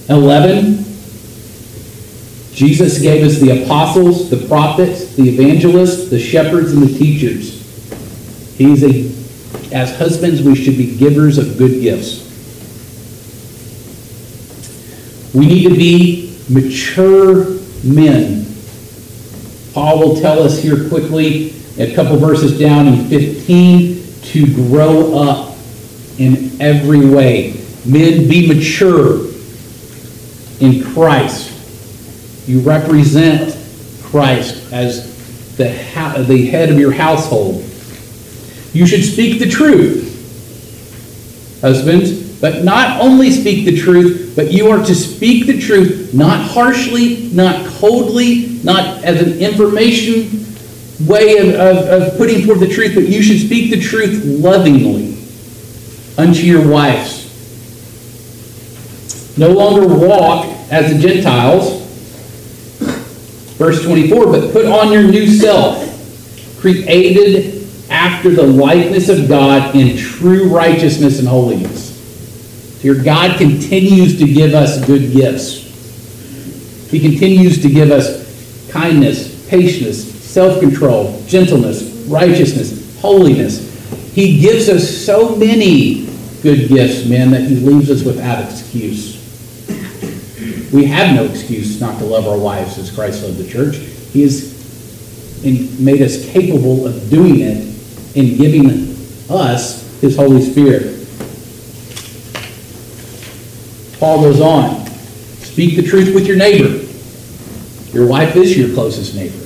11, 0.09 0.85
Jesus 2.53 2.99
gave 3.01 3.25
us 3.25 3.39
the 3.39 3.63
apostles, 3.63 4.29
the 4.29 4.47
prophets, 4.47 5.15
the 5.15 5.29
evangelists, 5.29 6.09
the 6.09 6.19
shepherds, 6.19 6.71
and 6.71 6.81
the 6.81 6.97
teachers. 6.97 7.57
He's 8.57 8.83
a, 8.83 9.75
as 9.75 9.95
husbands, 9.97 10.41
we 10.41 10.55
should 10.55 10.77
be 10.77 10.97
givers 10.97 11.37
of 11.37 11.57
good 11.57 11.81
gifts. 11.81 12.25
We 15.35 15.45
need 15.45 15.69
to 15.69 15.75
be 15.75 16.35
mature 16.49 17.59
men. 17.83 18.45
Paul 19.77 19.99
will 19.99 20.19
tell 20.19 20.41
us 20.41 20.59
here 20.59 20.89
quickly, 20.89 21.53
a 21.77 21.93
couple 21.93 22.17
verses 22.17 22.57
down 22.57 22.87
in 22.87 23.05
15, 23.09 24.03
to 24.23 24.55
grow 24.55 25.15
up 25.19 25.55
in 26.17 26.59
every 26.59 27.05
way. 27.05 27.61
Men, 27.85 28.27
be 28.27 28.47
mature 28.47 29.27
in 30.59 30.83
Christ. 30.83 31.53
You 32.49 32.61
represent 32.61 33.55
Christ 34.01 34.73
as 34.73 35.55
the, 35.57 35.71
ha- 35.93 36.23
the 36.23 36.47
head 36.47 36.71
of 36.71 36.79
your 36.79 36.91
household. 36.91 37.57
You 38.73 38.87
should 38.87 39.03
speak 39.03 39.37
the 39.37 39.47
truth, 39.47 40.01
husbands, 41.61 42.26
but 42.39 42.63
not 42.63 43.01
only 43.01 43.31
speak 43.31 43.65
the 43.65 43.75
truth, 43.75 44.33
but 44.35 44.51
you 44.51 44.69
are 44.69 44.83
to 44.85 44.93
speak 44.93 45.47
the 45.47 45.59
truth 45.59 46.13
not 46.13 46.39
harshly, 46.39 47.29
not 47.33 47.65
coldly, 47.67 48.59
not 48.63 49.03
as 49.03 49.21
an 49.21 49.39
information 49.39 50.45
way 50.99 51.37
of, 51.37 51.55
of, 51.55 51.87
of 51.87 52.17
putting 52.17 52.45
forth 52.45 52.59
the 52.59 52.67
truth, 52.67 52.95
but 52.95 53.07
you 53.07 53.21
should 53.21 53.39
speak 53.39 53.71
the 53.71 53.79
truth 53.79 54.23
lovingly 54.25 55.17
unto 56.17 56.41
your 56.41 56.67
wives. 56.67 57.25
No 59.37 59.51
longer 59.51 59.87
walk 59.87 60.45
as 60.71 60.93
the 60.93 60.99
Gentiles. 60.99 61.85
Verse 63.57 63.83
24, 63.83 64.25
but 64.27 64.53
put 64.53 64.65
on 64.65 64.91
your 64.91 65.03
new 65.03 65.27
self, 65.27 65.79
created 66.59 67.67
after 67.89 68.29
the 68.29 68.43
likeness 68.43 69.09
of 69.09 69.27
God 69.27 69.75
in 69.75 69.97
true 69.97 70.49
righteousness 70.49 71.19
and 71.19 71.27
holiness. 71.27 71.86
Your 72.87 73.03
God 73.03 73.37
continues 73.37 74.17
to 74.19 74.25
give 74.25 74.53
us 74.53 74.79
good 74.85 75.11
gifts. 75.11 75.57
He 76.89 77.01
continues 77.01 77.61
to 77.61 77.69
give 77.69 77.91
us 77.91 78.71
kindness, 78.71 79.49
patience, 79.49 79.97
self-control, 79.97 81.21
gentleness, 81.27 81.83
righteousness, 82.07 82.97
holiness. 83.01 83.59
He 84.13 84.39
gives 84.39 84.69
us 84.69 84.89
so 84.89 85.35
many 85.35 86.05
good 86.41 86.69
gifts, 86.69 87.05
men, 87.05 87.31
that 87.31 87.41
he 87.41 87.55
leaves 87.55 87.91
us 87.91 88.03
without 88.05 88.49
excuse. 88.49 89.17
We 90.71 90.85
have 90.85 91.13
no 91.13 91.25
excuse 91.25 91.81
not 91.81 91.99
to 91.99 92.05
love 92.05 92.25
our 92.25 92.37
wives 92.37 92.77
as 92.77 92.89
Christ 92.89 93.21
loved 93.21 93.35
the 93.35 93.49
church. 93.49 93.75
He 94.13 94.21
has 94.21 94.55
made 95.77 96.01
us 96.01 96.25
capable 96.31 96.87
of 96.87 97.09
doing 97.09 97.41
it 97.41 97.67
in 98.15 98.37
giving 98.37 98.95
us 99.29 99.99
his 99.99 100.15
Holy 100.15 100.41
Spirit. 100.41 100.96
Paul 103.99 104.21
goes 104.21 104.41
on, 104.41 104.85
speak 105.39 105.75
the 105.75 105.81
truth 105.81 106.13
with 106.13 106.27
your 106.27 106.37
neighbor. 106.37 106.85
Your 107.93 108.07
wife 108.07 108.35
is 108.35 108.55
your 108.55 108.73
closest 108.75 109.15
neighbor. 109.15 109.43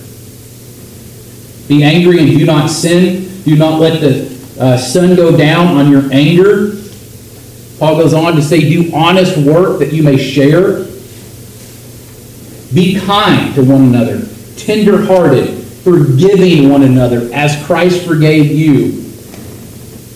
Be 1.69 1.83
angry 1.83 2.19
and 2.19 2.27
do 2.27 2.45
not 2.45 2.69
sin. 2.69 3.43
Do 3.43 3.55
not 3.55 3.79
let 3.79 4.01
the 4.01 4.25
uh, 4.59 4.77
sun 4.77 5.15
go 5.15 5.37
down 5.37 5.77
on 5.77 5.89
your 5.89 6.11
anger. 6.11 6.75
Paul 7.79 7.95
goes 7.97 8.13
on 8.13 8.35
to 8.35 8.41
say, 8.41 8.59
do 8.59 8.93
honest 8.93 9.37
work 9.37 9.79
that 9.79 9.93
you 9.93 10.03
may 10.03 10.17
share. 10.17 10.85
Be 12.73 12.99
kind 12.99 13.55
to 13.55 13.63
one 13.63 13.83
another, 13.83 14.27
tender-hearted, 14.57 15.63
forgiving 15.83 16.69
one 16.69 16.83
another 16.83 17.29
as 17.33 17.63
Christ 17.65 18.05
forgave 18.05 18.51
you. 18.51 19.09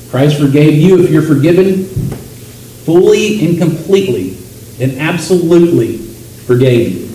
Christ 0.10 0.40
forgave 0.40 0.76
you 0.76 1.04
if 1.04 1.10
you're 1.10 1.22
forgiven 1.22 1.86
fully 2.86 3.46
and 3.46 3.58
completely 3.58 4.38
and 4.80 5.00
absolutely 5.00 5.98
forgave 5.98 6.94
you. 6.94 7.06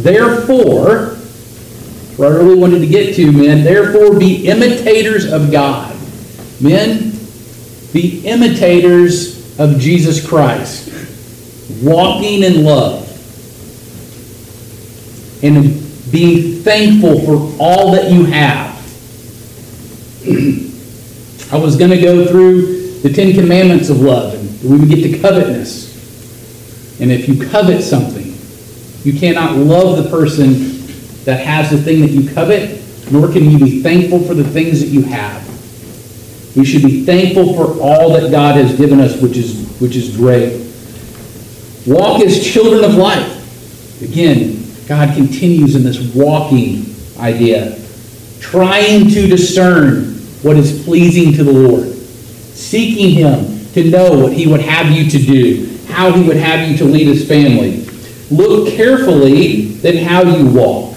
Therefore, 0.00 1.16
what 2.16 2.32
I 2.32 2.36
really 2.36 2.56
wanted 2.56 2.80
to 2.80 2.86
get 2.86 3.14
to, 3.16 3.30
men, 3.32 3.64
therefore 3.64 4.18
be 4.18 4.48
imitators 4.48 5.30
of 5.30 5.52
God. 5.52 5.94
Men, 6.60 7.12
be 7.92 8.26
imitators 8.26 9.58
of 9.58 9.78
Jesus 9.78 10.26
Christ, 10.26 10.90
walking 11.82 12.42
in 12.42 12.64
love, 12.64 13.02
and 15.42 15.80
being 16.10 16.62
thankful 16.62 17.20
for 17.20 17.56
all 17.60 17.92
that 17.92 18.10
you 18.10 18.24
have. 18.24 18.74
I 21.52 21.56
was 21.56 21.76
going 21.76 21.90
to 21.90 22.00
go 22.00 22.26
through 22.26 22.73
the 23.04 23.12
Ten 23.12 23.34
Commandments 23.34 23.90
of 23.90 24.00
love, 24.00 24.32
and 24.32 24.62
we 24.62 24.78
would 24.78 24.88
get 24.88 25.02
to 25.02 25.18
covetousness. 25.18 27.00
And 27.02 27.12
if 27.12 27.28
you 27.28 27.46
covet 27.50 27.82
something, 27.82 28.34
you 29.04 29.20
cannot 29.20 29.58
love 29.58 30.02
the 30.02 30.08
person 30.08 30.54
that 31.24 31.44
has 31.44 31.68
the 31.68 31.76
thing 31.76 32.00
that 32.00 32.12
you 32.12 32.32
covet, 32.32 32.82
nor 33.12 33.30
can 33.30 33.50
you 33.50 33.58
be 33.58 33.82
thankful 33.82 34.20
for 34.20 34.32
the 34.32 34.42
things 34.42 34.80
that 34.80 34.86
you 34.86 35.02
have. 35.02 35.44
We 36.56 36.64
should 36.64 36.80
be 36.80 37.04
thankful 37.04 37.52
for 37.52 37.78
all 37.78 38.14
that 38.14 38.30
God 38.30 38.56
has 38.56 38.74
given 38.74 39.00
us, 39.00 39.20
which 39.20 39.36
is, 39.36 39.68
which 39.80 39.96
is 39.96 40.16
great. 40.16 40.62
Walk 41.86 42.22
as 42.22 42.42
children 42.42 42.84
of 42.84 42.94
light. 42.94 43.38
Again, 44.00 44.64
God 44.88 45.14
continues 45.14 45.76
in 45.76 45.82
this 45.82 46.14
walking 46.14 46.86
idea, 47.18 47.78
trying 48.40 49.10
to 49.10 49.26
discern 49.26 50.14
what 50.40 50.56
is 50.56 50.82
pleasing 50.84 51.34
to 51.34 51.44
the 51.44 51.52
Lord, 51.52 51.93
seeking 52.54 53.10
Him 53.10 53.66
to 53.72 53.90
know 53.90 54.18
what 54.18 54.32
He 54.32 54.46
would 54.46 54.60
have 54.60 54.90
you 54.90 55.10
to 55.10 55.18
do, 55.18 55.78
how 55.88 56.12
He 56.12 56.26
would 56.26 56.36
have 56.36 56.68
you 56.68 56.76
to 56.78 56.84
lead 56.84 57.06
His 57.06 57.26
family. 57.26 57.84
Look 58.30 58.74
carefully 58.74 59.66
then 59.66 60.04
how 60.04 60.22
you 60.22 60.46
walk, 60.46 60.96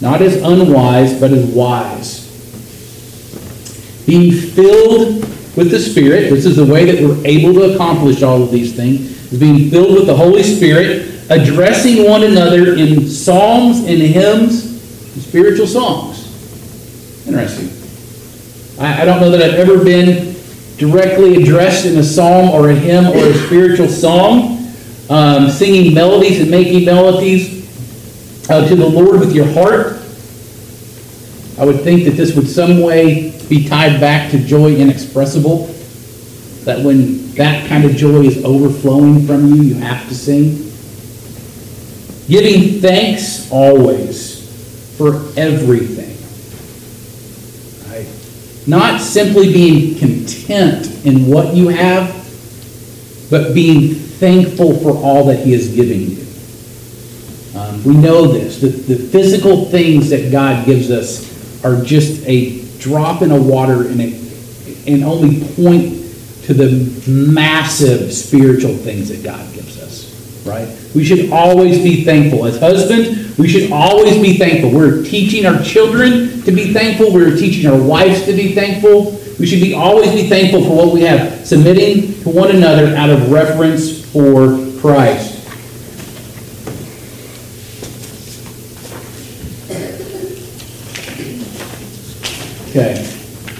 not 0.00 0.20
as 0.20 0.36
unwise, 0.42 1.18
but 1.18 1.32
as 1.32 1.46
wise. 1.46 2.26
Being 4.06 4.32
filled 4.32 5.20
with 5.56 5.70
the 5.70 5.78
Spirit, 5.78 6.30
this 6.30 6.46
is 6.46 6.56
the 6.56 6.66
way 6.66 6.84
that 6.90 7.02
we're 7.02 7.26
able 7.26 7.54
to 7.54 7.74
accomplish 7.74 8.22
all 8.22 8.42
of 8.42 8.50
these 8.50 8.74
things, 8.74 9.32
is 9.32 9.40
being 9.40 9.70
filled 9.70 9.94
with 9.94 10.06
the 10.06 10.16
Holy 10.16 10.42
Spirit, 10.42 11.30
addressing 11.30 12.04
one 12.08 12.22
another 12.22 12.74
in 12.74 13.08
psalms 13.08 13.78
and 13.80 14.00
hymns 14.00 14.64
and 15.14 15.22
spiritual 15.22 15.66
songs. 15.66 16.26
Interesting. 17.26 17.77
I, 18.78 19.02
I 19.02 19.04
don't 19.04 19.20
know 19.20 19.30
that 19.30 19.42
I've 19.42 19.58
ever 19.58 19.82
been 19.82 20.36
directly 20.76 21.42
addressed 21.42 21.84
in 21.84 21.98
a 21.98 22.02
psalm 22.02 22.50
or 22.50 22.70
a 22.70 22.74
hymn 22.74 23.06
or 23.06 23.16
a 23.16 23.34
spiritual 23.46 23.88
song. 23.88 24.56
Um, 25.10 25.50
singing 25.50 25.94
melodies 25.94 26.40
and 26.40 26.50
making 26.50 26.84
melodies 26.84 27.58
uh, 28.50 28.68
to 28.68 28.76
the 28.76 28.86
Lord 28.86 29.20
with 29.20 29.34
your 29.34 29.46
heart. 29.46 29.94
I 31.58 31.64
would 31.64 31.80
think 31.80 32.04
that 32.04 32.12
this 32.12 32.36
would 32.36 32.46
some 32.46 32.82
way 32.82 33.32
be 33.48 33.66
tied 33.66 34.00
back 34.00 34.30
to 34.30 34.38
joy 34.38 34.76
inexpressible. 34.76 35.66
That 36.64 36.84
when 36.84 37.32
that 37.32 37.66
kind 37.68 37.84
of 37.84 37.96
joy 37.96 38.20
is 38.24 38.44
overflowing 38.44 39.26
from 39.26 39.46
you, 39.54 39.62
you 39.62 39.74
have 39.76 40.06
to 40.08 40.14
sing. 40.14 40.64
Giving 42.28 42.80
thanks 42.80 43.50
always 43.50 44.96
for 44.98 45.14
everything. 45.36 46.17
Not 48.68 49.00
simply 49.00 49.52
being 49.52 49.98
content 49.98 51.04
in 51.06 51.26
what 51.26 51.54
you 51.54 51.68
have, 51.68 52.14
but 53.30 53.54
being 53.54 53.94
thankful 53.94 54.78
for 54.78 54.90
all 54.90 55.24
that 55.24 55.44
He 55.44 55.54
is 55.54 55.74
giving 55.74 56.02
you. 56.02 56.28
Um, 57.58 57.82
we 57.82 57.94
know 57.94 58.26
this. 58.26 58.60
The, 58.60 58.68
the 58.68 58.96
physical 58.96 59.64
things 59.64 60.10
that 60.10 60.30
God 60.30 60.66
gives 60.66 60.90
us 60.90 61.64
are 61.64 61.82
just 61.82 62.22
a 62.26 62.62
drop 62.78 63.22
in 63.22 63.30
the 63.30 63.40
water 63.40 63.88
and, 63.88 64.00
a, 64.00 64.14
and 64.86 65.02
only 65.02 65.40
point 65.54 65.98
to 66.44 66.54
the 66.54 67.10
massive 67.10 68.12
spiritual 68.12 68.74
things 68.74 69.08
that 69.08 69.22
God 69.22 69.54
gives 69.54 69.77
us, 69.77 69.77
right? 70.48 70.68
We 70.94 71.04
should 71.04 71.30
always 71.30 71.78
be 71.82 72.04
thankful. 72.04 72.46
As 72.46 72.58
husbands, 72.58 73.36
we 73.38 73.46
should 73.46 73.70
always 73.70 74.20
be 74.20 74.36
thankful. 74.38 74.72
We're 74.72 75.04
teaching 75.04 75.46
our 75.46 75.62
children 75.62 76.42
to 76.42 76.50
be 76.50 76.72
thankful. 76.72 77.12
We're 77.12 77.36
teaching 77.36 77.70
our 77.70 77.80
wives 77.80 78.24
to 78.24 78.32
be 78.32 78.54
thankful. 78.54 79.12
We 79.38 79.46
should 79.46 79.60
be 79.60 79.74
always 79.74 80.10
be 80.12 80.28
thankful 80.28 80.64
for 80.64 80.74
what 80.74 80.94
we 80.94 81.02
have, 81.02 81.46
submitting 81.46 82.20
to 82.22 82.30
one 82.30 82.50
another 82.50 82.96
out 82.96 83.10
of 83.10 83.30
reverence 83.30 84.04
for 84.12 84.58
Christ. 84.80 85.36
Okay. 92.70 93.04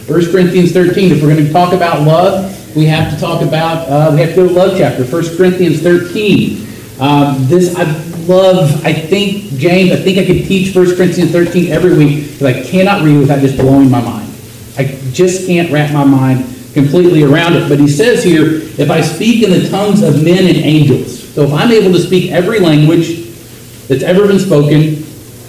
1 0.07 0.33
Corinthians 0.33 0.73
13, 0.73 1.13
if 1.13 1.23
we're 1.23 1.35
going 1.35 1.45
to 1.45 1.53
talk 1.53 1.73
about 1.73 2.03
love, 2.03 2.77
we 2.77 2.87
have 2.87 3.13
to 3.13 3.21
talk 3.21 3.43
about, 3.43 3.89
uh, 3.89 4.11
we 4.13 4.21
have 4.21 4.31
to 4.31 4.37
go 4.37 4.49
to 4.49 4.53
love 4.53 4.79
chapter, 4.79 5.05
1 5.05 5.37
Corinthians 5.37 5.83
13. 5.83 6.68
Um, 7.01 7.47
this, 7.47 7.77
I 7.77 7.85
love, 8.27 8.85
I 8.85 8.93
think, 8.93 9.59
James, 9.59 9.93
I 9.93 9.97
think 9.97 10.19
I 10.19 10.27
could 10.27 10.47
teach 10.47 10.75
1 10.75 10.97
Corinthians 10.97 11.31
13 11.31 11.71
every 11.71 11.97
week, 11.97 12.33
because 12.33 12.43
I 12.43 12.63
cannot 12.69 13.03
read 13.03 13.19
without 13.19 13.41
just 13.41 13.57
blowing 13.57 13.91
my 13.91 14.01
mind. 14.01 14.33
I 14.77 14.85
just 15.13 15.47
can't 15.47 15.71
wrap 15.73 15.93
my 15.93 16.05
mind 16.05 16.45
completely 16.75 17.23
around 17.23 17.55
it. 17.55 17.69
But 17.69 17.79
he 17.79 17.89
says 17.89 18.23
here, 18.23 18.47
if 18.79 18.91
I 18.91 19.01
speak 19.01 19.43
in 19.43 19.51
the 19.51 19.69
tongues 19.69 20.03
of 20.03 20.23
men 20.25 20.47
and 20.47 20.57
angels, 20.57 21.33
so 21.35 21.43
if 21.43 21.53
I'm 21.53 21.71
able 21.71 21.93
to 21.93 22.01
speak 22.01 22.31
every 22.31 22.61
language 22.61 23.27
that's 23.89 24.03
ever 24.03 24.27
been 24.27 24.39
spoken, 24.39 25.05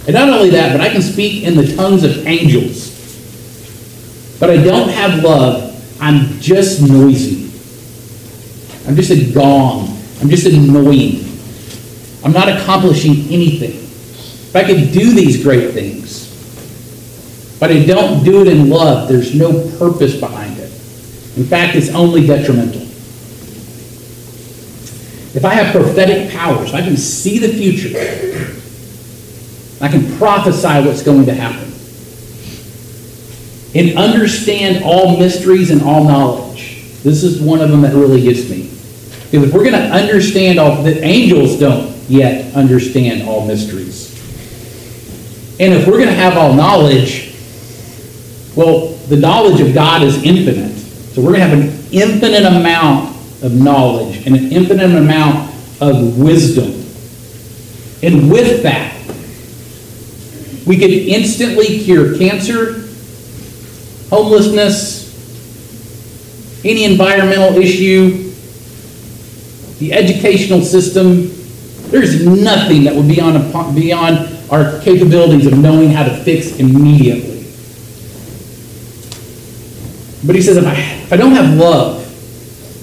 and 0.06 0.14
not 0.14 0.28
only 0.28 0.50
that, 0.50 0.72
but 0.72 0.80
I 0.80 0.90
can 0.90 1.02
speak 1.02 1.44
in 1.44 1.56
the 1.56 1.76
tongues 1.76 2.04
of 2.04 2.26
angels, 2.26 2.90
but 4.40 4.50
I 4.50 4.56
don't 4.56 4.88
have 4.88 5.22
love, 5.22 5.66
I'm 6.00 6.40
just 6.40 6.80
noisy. 6.80 7.46
I'm 8.88 8.96
just 8.96 9.10
a 9.10 9.32
gong. 9.32 9.96
I'm 10.20 10.28
just 10.28 10.46
annoying. 10.46 11.29
I'm 12.24 12.32
not 12.32 12.48
accomplishing 12.48 13.32
anything. 13.32 13.76
If 14.50 14.56
I 14.56 14.64
could 14.64 14.92
do 14.92 15.14
these 15.14 15.42
great 15.42 15.72
things, 15.72 16.28
but 17.60 17.70
I 17.70 17.84
don't 17.84 18.24
do 18.24 18.40
it 18.40 18.48
in 18.48 18.68
love, 18.68 19.08
there's 19.08 19.34
no 19.34 19.52
purpose 19.78 20.18
behind 20.18 20.58
it. 20.58 20.70
In 21.36 21.44
fact, 21.44 21.76
it's 21.76 21.90
only 21.90 22.26
detrimental. 22.26 22.82
If 25.32 25.44
I 25.44 25.54
have 25.54 25.72
prophetic 25.74 26.32
powers, 26.32 26.74
I 26.74 26.82
can 26.82 26.96
see 26.96 27.38
the 27.38 27.48
future. 27.48 28.56
I 29.80 29.88
can 29.88 30.16
prophesy 30.18 30.86
what's 30.86 31.02
going 31.02 31.26
to 31.26 31.34
happen. 31.34 31.68
And 33.72 33.96
understand 33.96 34.82
all 34.84 35.16
mysteries 35.16 35.70
and 35.70 35.82
all 35.82 36.02
knowledge. 36.02 36.82
This 37.02 37.22
is 37.22 37.40
one 37.40 37.60
of 37.60 37.70
them 37.70 37.82
that 37.82 37.94
really 37.94 38.20
gets 38.20 38.50
me. 38.50 38.62
Because 39.30 39.48
if 39.48 39.54
we're 39.54 39.62
going 39.62 39.80
to 39.80 39.94
understand 39.94 40.58
all, 40.58 40.82
the 40.82 41.02
angels 41.04 41.60
don't 41.60 41.99
yet 42.10 42.54
understand 42.54 43.28
all 43.28 43.46
mysteries. 43.46 44.10
And 45.60 45.74
if 45.74 45.86
we're 45.86 45.98
going 45.98 46.08
to 46.08 46.14
have 46.14 46.36
all 46.36 46.52
knowledge, 46.54 47.34
well, 48.56 48.88
the 49.08 49.16
knowledge 49.16 49.60
of 49.60 49.72
God 49.72 50.02
is 50.02 50.22
infinite. 50.22 50.76
So 50.76 51.22
we're 51.22 51.36
going 51.36 51.40
to 51.40 51.46
have 51.46 51.58
an 51.58 51.92
infinite 51.92 52.44
amount 52.44 53.16
of 53.42 53.54
knowledge 53.54 54.26
and 54.26 54.34
an 54.34 54.52
infinite 54.52 54.90
amount 54.90 55.54
of 55.80 56.18
wisdom. 56.18 56.72
And 58.02 58.30
with 58.30 58.62
that, 58.64 58.96
we 60.66 60.76
could 60.78 60.90
instantly 60.90 61.80
cure 61.80 62.16
cancer, 62.18 62.88
homelessness, 64.08 65.00
any 66.64 66.84
environmental 66.84 67.56
issue, 67.58 68.32
the 69.78 69.92
educational 69.92 70.60
system. 70.60 71.39
There's 71.90 72.24
nothing 72.24 72.84
that 72.84 72.94
would 72.94 73.08
be 73.08 73.20
on 73.20 73.74
beyond 73.74 74.38
our 74.50 74.80
capabilities 74.80 75.46
of 75.46 75.58
knowing 75.58 75.90
how 75.90 76.04
to 76.04 76.16
fix 76.24 76.56
immediately. 76.56 77.40
But 80.24 80.36
he 80.36 80.42
says, 80.42 80.56
if 80.56 80.66
I, 80.66 80.74
if 80.74 81.12
I 81.12 81.16
don't 81.16 81.32
have 81.32 81.56
love, 81.56 82.00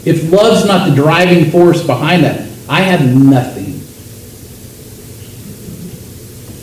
if 0.07 0.31
love's 0.31 0.65
not 0.65 0.89
the 0.89 0.95
driving 0.95 1.51
force 1.51 1.85
behind 1.85 2.23
that, 2.23 2.49
I 2.67 2.81
have 2.81 3.15
nothing. 3.15 3.65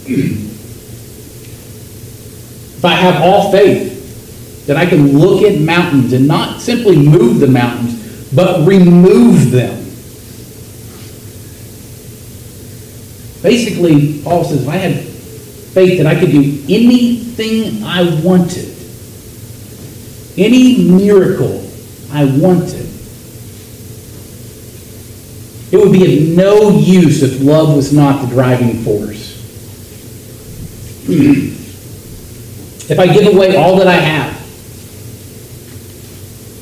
if 2.76 2.84
I 2.84 2.92
have 2.92 3.22
all 3.22 3.52
faith, 3.52 3.94
that 4.66 4.76
I 4.76 4.86
can 4.86 5.18
look 5.18 5.42
at 5.42 5.60
mountains 5.60 6.12
and 6.12 6.26
not 6.26 6.60
simply 6.60 6.96
move 6.96 7.38
the 7.38 7.46
mountains, 7.46 8.32
but 8.34 8.66
remove 8.66 9.50
them. 9.50 9.83
Basically, 13.44 14.22
Paul 14.22 14.42
says, 14.42 14.62
if 14.62 14.68
I 14.70 14.76
had 14.76 15.04
faith 15.04 15.98
that 15.98 16.06
I 16.06 16.18
could 16.18 16.30
do 16.30 16.64
anything 16.66 17.84
I 17.84 18.18
wanted, 18.24 18.74
any 20.38 20.88
miracle 20.88 21.70
I 22.10 22.24
wanted. 22.24 22.88
It 25.70 25.76
would 25.76 25.92
be 25.92 26.30
of 26.30 26.36
no 26.38 26.70
use 26.70 27.22
if 27.22 27.42
love 27.42 27.76
was 27.76 27.92
not 27.92 28.22
the 28.22 28.28
driving 28.28 28.82
force. 28.82 29.34
if 32.88 32.98
I 32.98 33.06
give 33.08 33.34
away 33.34 33.56
all 33.56 33.76
that 33.76 33.88
I 33.88 33.96
have 33.96 34.32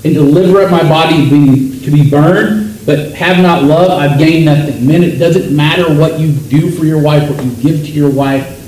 and 0.05 0.15
deliver 0.15 0.63
up 0.63 0.71
my 0.73 0.83
body 0.83 1.29
to 1.29 1.31
be, 1.31 1.85
to 1.85 1.91
be 1.93 2.11
burned, 2.11 2.62
but 2.85 3.13
have 3.13 3.43
not 3.43 3.63
love, 3.65 3.91
I've 3.91 4.19
gained 4.19 4.47
nothing. 4.47 4.87
Men, 4.87 5.03
it 5.03 5.19
doesn't 5.19 5.55
matter 5.55 5.95
what 5.95 6.19
you 6.19 6.33
do 6.33 6.71
for 6.71 6.85
your 6.85 7.01
wife, 7.01 7.31
what 7.31 7.45
you 7.45 7.51
give 7.57 7.85
to 7.87 7.93
your 7.93 8.11
wife 8.11 8.61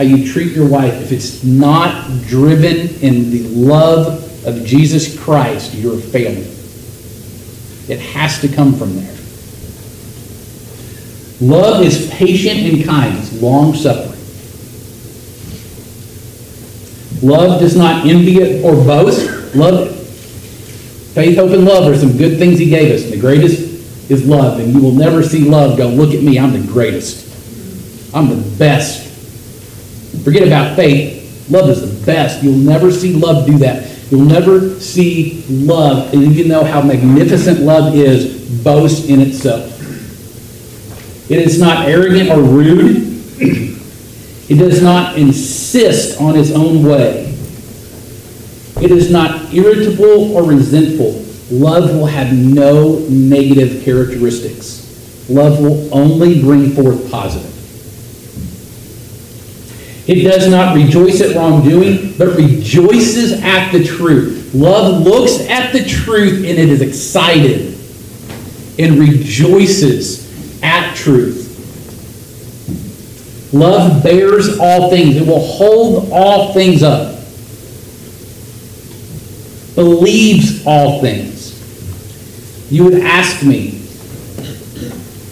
how 0.00 0.02
you 0.02 0.26
treat 0.32 0.52
your 0.52 0.66
wife, 0.66 0.94
if 1.02 1.12
it's 1.12 1.44
not 1.44 2.22
driven 2.22 2.88
in 3.02 3.30
the 3.30 3.42
love 3.48 4.46
of 4.46 4.64
Jesus 4.64 5.18
Christ, 5.22 5.74
you're 5.74 5.98
failing. 5.98 6.50
It 7.86 8.00
has 8.00 8.40
to 8.40 8.48
come 8.48 8.72
from 8.72 8.96
there. 8.96 9.16
Love 11.42 11.84
is 11.84 12.08
patient 12.10 12.60
and 12.60 12.82
kind, 12.82 13.18
it's 13.18 13.42
long 13.42 13.74
suffering. 13.74 14.18
Love 17.22 17.60
does 17.60 17.76
not 17.76 18.06
envy 18.06 18.62
or 18.62 18.72
boast. 18.72 19.54
Love, 19.54 19.99
faith, 21.14 21.36
hope, 21.36 21.50
and 21.50 21.64
love 21.64 21.90
are 21.90 21.96
some 21.96 22.16
good 22.16 22.38
things 22.38 22.58
He 22.58 22.68
gave 22.68 22.92
us. 22.92 23.10
The 23.10 23.18
greatest 23.18 23.60
is 24.10 24.26
love, 24.26 24.60
and 24.60 24.72
you 24.72 24.80
will 24.80 24.92
never 24.92 25.22
see 25.22 25.48
love 25.48 25.76
go, 25.78 25.88
look 25.88 26.14
at 26.14 26.22
me, 26.22 26.38
I'm 26.38 26.52
the 26.52 26.66
greatest. 26.72 27.28
I'm 28.14 28.28
the 28.28 28.58
best. 28.58 29.06
Forget 30.24 30.46
about 30.46 30.76
faith. 30.76 31.48
Love 31.50 31.70
is 31.70 31.80
the 31.80 32.06
best. 32.06 32.42
You'll 32.42 32.56
never 32.56 32.90
see 32.90 33.14
love 33.14 33.46
do 33.46 33.58
that. 33.58 33.88
You'll 34.10 34.24
never 34.24 34.78
see 34.80 35.44
love, 35.48 36.12
and 36.12 36.24
even 36.24 36.48
though 36.48 36.64
how 36.64 36.82
magnificent 36.82 37.60
love 37.60 37.94
is, 37.94 38.62
boast 38.64 39.08
in 39.08 39.20
itself. 39.20 39.70
It 41.30 41.38
is 41.38 41.60
not 41.60 41.86
arrogant 41.88 42.30
or 42.30 42.42
rude. 42.42 43.08
It 44.50 44.56
does 44.56 44.82
not 44.82 45.16
insist 45.16 46.20
on 46.20 46.36
its 46.36 46.50
own 46.50 46.82
way. 46.82 47.29
It 48.82 48.90
is 48.90 49.10
not 49.10 49.52
irritable 49.52 50.36
or 50.36 50.42
resentful. 50.42 51.24
Love 51.50 51.94
will 51.94 52.06
have 52.06 52.32
no 52.32 52.98
negative 53.08 53.84
characteristics. 53.84 55.26
Love 55.28 55.60
will 55.60 55.92
only 55.94 56.40
bring 56.40 56.70
forth 56.70 57.10
positive. 57.10 57.48
It 60.08 60.22
does 60.22 60.48
not 60.48 60.74
rejoice 60.74 61.20
at 61.20 61.36
wrongdoing, 61.36 62.14
but 62.18 62.36
rejoices 62.36 63.32
at 63.42 63.70
the 63.70 63.84
truth. 63.84 64.52
Love 64.54 65.02
looks 65.02 65.40
at 65.48 65.72
the 65.72 65.84
truth 65.84 66.38
and 66.38 66.58
it 66.58 66.68
is 66.68 66.80
excited 66.80 67.78
and 68.78 68.98
rejoices 68.98 70.62
at 70.62 70.96
truth. 70.96 71.46
Love 73.52 74.02
bears 74.02 74.58
all 74.58 74.90
things, 74.90 75.16
it 75.16 75.26
will 75.26 75.44
hold 75.44 76.10
all 76.12 76.52
things 76.54 76.82
up, 76.82 77.19
believes 79.80 80.66
all 80.66 81.00
things. 81.00 81.56
You 82.70 82.84
would 82.84 83.00
ask 83.00 83.42
me 83.42 83.78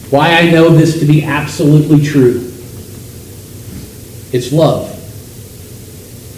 why 0.08 0.38
I 0.38 0.50
know 0.50 0.70
this 0.70 1.00
to 1.00 1.04
be 1.04 1.22
absolutely 1.22 2.02
true. 2.02 2.38
It's 4.32 4.50
love. 4.50 4.94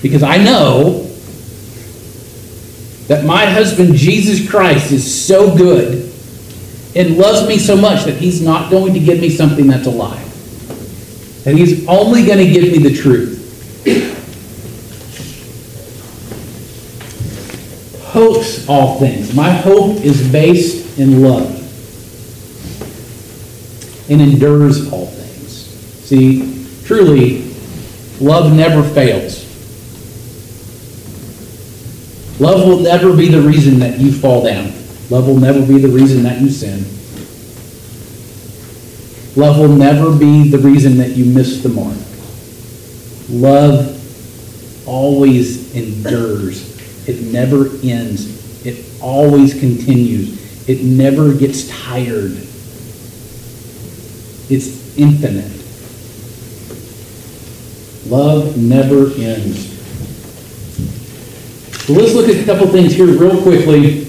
Because 0.03 0.25
I 0.25 0.38
know 0.38 1.05
that 3.07 3.25
my 3.25 3.46
husband, 3.46 3.94
Jesus 3.94 4.51
Christ, 4.51 4.90
is 4.90 5.27
so 5.27 5.57
good 5.57 6.12
and 6.96 7.16
loves 7.16 7.46
me 7.46 7.59
so 7.59 7.77
much 7.77 8.05
that 8.07 8.16
he's 8.16 8.42
not 8.42 8.73
going 8.73 8.92
to 8.94 9.01
give 9.01 9.20
me 9.20 9.31
something 9.31 9.68
that's 9.68 9.87
a 9.87 9.90
lie. 9.90 10.25
That 11.44 11.55
he's 11.55 11.87
only 11.87 12.27
going 12.27 12.38
to 12.38 12.51
give 12.51 12.73
me 12.73 12.79
the 12.79 12.94
truth. 12.94 13.38
Hopes 18.12 18.68
all 18.68 18.99
things. 18.99 19.35
My 19.35 19.51
hope 19.51 19.96
is 19.99 20.31
based 20.31 20.99
in 20.99 21.23
love 21.23 21.57
and 24.11 24.20
endures 24.20 24.92
all 24.92 25.07
things. 25.07 25.66
See, 26.05 26.66
truly, 26.85 27.51
Love 28.20 28.53
never 28.53 28.83
fails. 28.83 29.46
Love 32.38 32.66
will 32.66 32.81
never 32.81 33.16
be 33.16 33.29
the 33.29 33.40
reason 33.40 33.79
that 33.79 33.99
you 33.99 34.12
fall 34.12 34.44
down. 34.44 34.66
Love 35.09 35.27
will 35.27 35.38
never 35.38 35.64
be 35.64 35.79
the 35.79 35.88
reason 35.88 36.23
that 36.25 36.40
you 36.40 36.51
sin. 36.51 36.85
Love 39.40 39.59
will 39.59 39.75
never 39.75 40.14
be 40.16 40.51
the 40.51 40.59
reason 40.59 40.99
that 40.99 41.11
you 41.11 41.25
miss 41.25 41.62
the 41.62 41.68
mark. 41.70 41.96
Love 43.31 43.96
always 44.87 45.75
endures. 45.75 46.70
It 47.07 47.23
never 47.23 47.69
ends 47.83 48.67
It 48.67 48.85
always 49.01 49.59
continues. 49.59 50.69
It 50.69 50.83
never 50.83 51.35
gets 51.35 51.69
tired. 51.69 52.33
It's 54.51 54.99
infinite. 54.99 55.51
Love 58.07 58.57
never 58.57 59.07
ends. 59.15 59.71
So 61.87 61.93
let's 61.95 62.15
look 62.15 62.29
at 62.29 62.37
a 62.37 62.45
couple 62.45 62.67
things 62.69 62.95
here 62.95 63.07
real 63.07 63.41
quickly. 63.43 64.07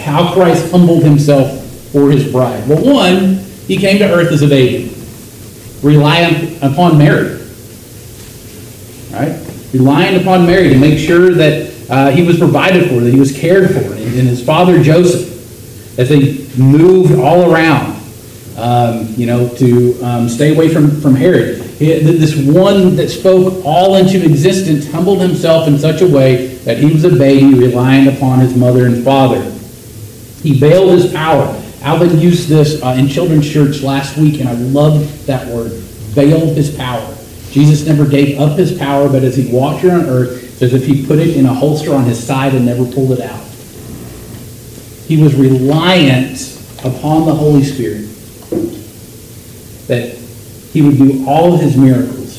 How 0.00 0.32
Christ 0.34 0.70
humbled 0.70 1.02
himself 1.02 1.62
for 1.90 2.10
his 2.10 2.30
bride. 2.30 2.68
Well, 2.68 2.84
one, 2.84 3.38
he 3.66 3.76
came 3.76 3.98
to 3.98 4.12
earth 4.12 4.30
as 4.30 4.42
a 4.42 4.48
baby, 4.48 4.94
relying 5.82 6.56
upon 6.62 6.98
Mary. 6.98 7.40
Right? 9.10 9.42
Relying 9.72 10.20
upon 10.20 10.46
Mary 10.46 10.68
to 10.68 10.78
make 10.78 10.98
sure 10.98 11.30
that 11.34 11.75
uh, 11.88 12.10
he 12.10 12.22
was 12.22 12.38
provided 12.38 12.88
for, 12.88 13.00
that 13.00 13.12
he 13.12 13.20
was 13.20 13.36
cared 13.36 13.70
for. 13.70 13.80
And, 13.80 14.18
and 14.18 14.28
his 14.28 14.44
father 14.44 14.82
Joseph, 14.82 15.98
as 15.98 16.08
they 16.08 16.46
moved 16.60 17.14
all 17.14 17.52
around, 17.52 17.96
um, 18.56 19.06
you 19.16 19.26
know, 19.26 19.48
to 19.56 20.02
um, 20.02 20.28
stay 20.28 20.54
away 20.54 20.72
from, 20.72 21.00
from 21.00 21.14
Herod. 21.14 21.60
This 21.78 22.34
one 22.36 22.96
that 22.96 23.10
spoke 23.10 23.64
all 23.64 23.96
into 23.96 24.24
existence 24.24 24.90
humbled 24.90 25.20
himself 25.20 25.68
in 25.68 25.78
such 25.78 26.00
a 26.00 26.06
way 26.06 26.54
that 26.64 26.78
he 26.78 26.90
was 26.90 27.04
a 27.04 27.14
baby 27.14 27.52
relying 27.54 28.08
upon 28.08 28.40
his 28.40 28.56
mother 28.56 28.86
and 28.86 29.04
father. 29.04 29.42
He 30.42 30.58
veiled 30.58 30.90
his 30.90 31.12
power. 31.12 31.62
Alvin 31.82 32.18
used 32.18 32.48
this 32.48 32.82
uh, 32.82 32.96
in 32.98 33.08
children's 33.08 33.50
church 33.50 33.82
last 33.82 34.16
week, 34.16 34.40
and 34.40 34.48
I 34.48 34.54
love 34.54 35.26
that 35.26 35.46
word, 35.48 35.72
veiled 35.72 36.56
his 36.56 36.74
power. 36.74 37.14
Jesus 37.50 37.86
never 37.86 38.06
gave 38.06 38.40
up 38.40 38.58
his 38.58 38.76
power, 38.76 39.08
but 39.08 39.22
as 39.22 39.36
he 39.36 39.52
walked 39.52 39.82
here 39.82 39.92
on 39.92 40.06
earth, 40.06 40.45
as 40.60 40.72
if 40.72 40.86
he 40.86 41.06
put 41.06 41.18
it 41.18 41.36
in 41.36 41.46
a 41.46 41.52
holster 41.54 41.94
on 41.94 42.04
his 42.04 42.24
side 42.24 42.54
and 42.54 42.64
never 42.64 42.84
pulled 42.84 43.12
it 43.12 43.20
out. 43.20 43.44
He 45.06 45.22
was 45.22 45.34
reliant 45.34 46.58
upon 46.84 47.26
the 47.26 47.34
Holy 47.34 47.62
Spirit 47.62 48.08
that 49.86 50.16
he 50.72 50.82
would 50.82 50.96
do 50.96 51.26
all 51.26 51.54
of 51.54 51.60
his 51.60 51.76
miracles. 51.76 52.34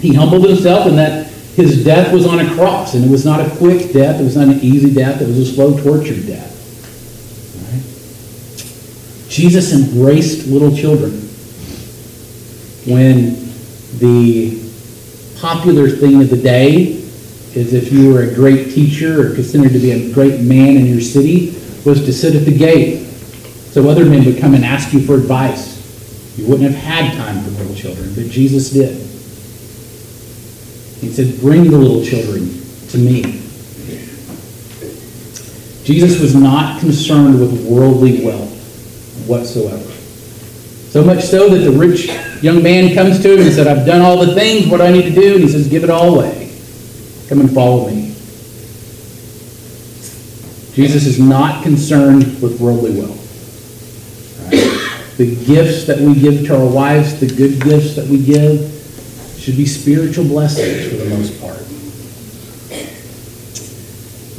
He 0.00 0.14
humbled 0.14 0.48
himself 0.48 0.86
in 0.86 0.96
that 0.96 1.26
his 1.26 1.84
death 1.84 2.12
was 2.12 2.26
on 2.26 2.40
a 2.40 2.54
cross, 2.54 2.94
and 2.94 3.04
it 3.04 3.10
was 3.10 3.24
not 3.24 3.40
a 3.40 3.48
quick 3.56 3.92
death, 3.92 4.20
it 4.20 4.24
was 4.24 4.36
not 4.36 4.48
an 4.48 4.60
easy 4.60 4.92
death, 4.92 5.22
it 5.22 5.26
was 5.26 5.38
a 5.38 5.46
slow, 5.46 5.80
tortured 5.80 6.26
death. 6.26 6.52
Jesus 9.28 9.72
embraced 9.72 10.46
little 10.46 10.74
children 10.74 11.12
when 12.86 13.34
the 13.98 14.65
popular 15.46 15.88
thing 15.88 16.20
of 16.20 16.28
the 16.28 16.36
day 16.36 16.86
is 17.54 17.72
if 17.72 17.92
you 17.92 18.12
were 18.12 18.22
a 18.24 18.34
great 18.34 18.72
teacher 18.72 19.20
or 19.30 19.32
considered 19.32 19.70
to 19.70 19.78
be 19.78 19.92
a 19.92 20.12
great 20.12 20.40
man 20.40 20.76
in 20.76 20.86
your 20.86 21.00
city, 21.00 21.50
was 21.84 22.04
to 22.04 22.12
sit 22.12 22.34
at 22.34 22.44
the 22.44 22.58
gate 22.58 23.04
so 23.06 23.88
other 23.88 24.04
men 24.04 24.24
would 24.24 24.38
come 24.38 24.54
and 24.54 24.64
ask 24.64 24.92
you 24.92 25.06
for 25.06 25.14
advice. 25.14 26.36
You 26.36 26.48
wouldn't 26.48 26.68
have 26.68 26.82
had 26.82 27.16
time 27.16 27.44
for 27.44 27.50
little 27.50 27.76
children, 27.76 28.12
but 28.16 28.28
Jesus 28.28 28.70
did. 28.70 28.96
He 31.00 31.14
said, 31.14 31.40
Bring 31.40 31.70
the 31.70 31.78
little 31.78 32.04
children 32.04 32.48
to 32.88 32.98
me. 32.98 33.22
Jesus 35.84 36.20
was 36.20 36.34
not 36.34 36.80
concerned 36.80 37.38
with 37.38 37.64
worldly 37.64 38.24
wealth 38.24 38.50
whatsoever. 39.28 39.95
So 40.96 41.04
much 41.04 41.24
so 41.24 41.50
that 41.50 41.58
the 41.58 41.70
rich 41.70 42.06
young 42.42 42.62
man 42.62 42.94
comes 42.94 43.20
to 43.20 43.34
him 43.34 43.40
and 43.40 43.52
said, 43.52 43.66
I've 43.66 43.84
done 43.84 44.00
all 44.00 44.24
the 44.24 44.34
things. 44.34 44.66
What 44.66 44.78
do 44.78 44.84
I 44.84 44.90
need 44.90 45.02
to 45.02 45.10
do? 45.10 45.34
And 45.34 45.44
he 45.44 45.48
says, 45.50 45.68
Give 45.68 45.84
it 45.84 45.90
all 45.90 46.14
away. 46.14 46.50
Come 47.28 47.40
and 47.40 47.52
follow 47.52 47.90
me. 47.90 48.14
Jesus 50.72 51.04
is 51.04 51.20
not 51.20 51.62
concerned 51.62 52.40
with 52.40 52.58
worldly 52.58 52.98
wealth 52.98 53.26
the 55.18 55.34
gifts 55.44 55.84
that 55.86 55.98
we 55.98 56.14
give 56.14 56.46
to 56.46 56.58
our 56.58 56.66
wives, 56.66 57.20
the 57.20 57.26
good 57.26 57.62
gifts 57.62 57.94
that 57.96 58.06
we 58.06 58.24
give, 58.24 58.58
should 59.38 59.58
be 59.58 59.66
spiritual 59.66 60.24
blessings 60.24 60.88
for 60.88 60.96
the 60.96 61.10
most 61.10 61.40
part. 61.40 61.56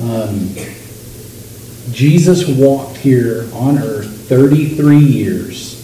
Um, 0.02 0.56
Jesus 1.91 2.48
walked 2.48 2.98
here 2.98 3.48
on 3.54 3.78
earth 3.78 4.08
33 4.28 4.98
years. 4.98 5.77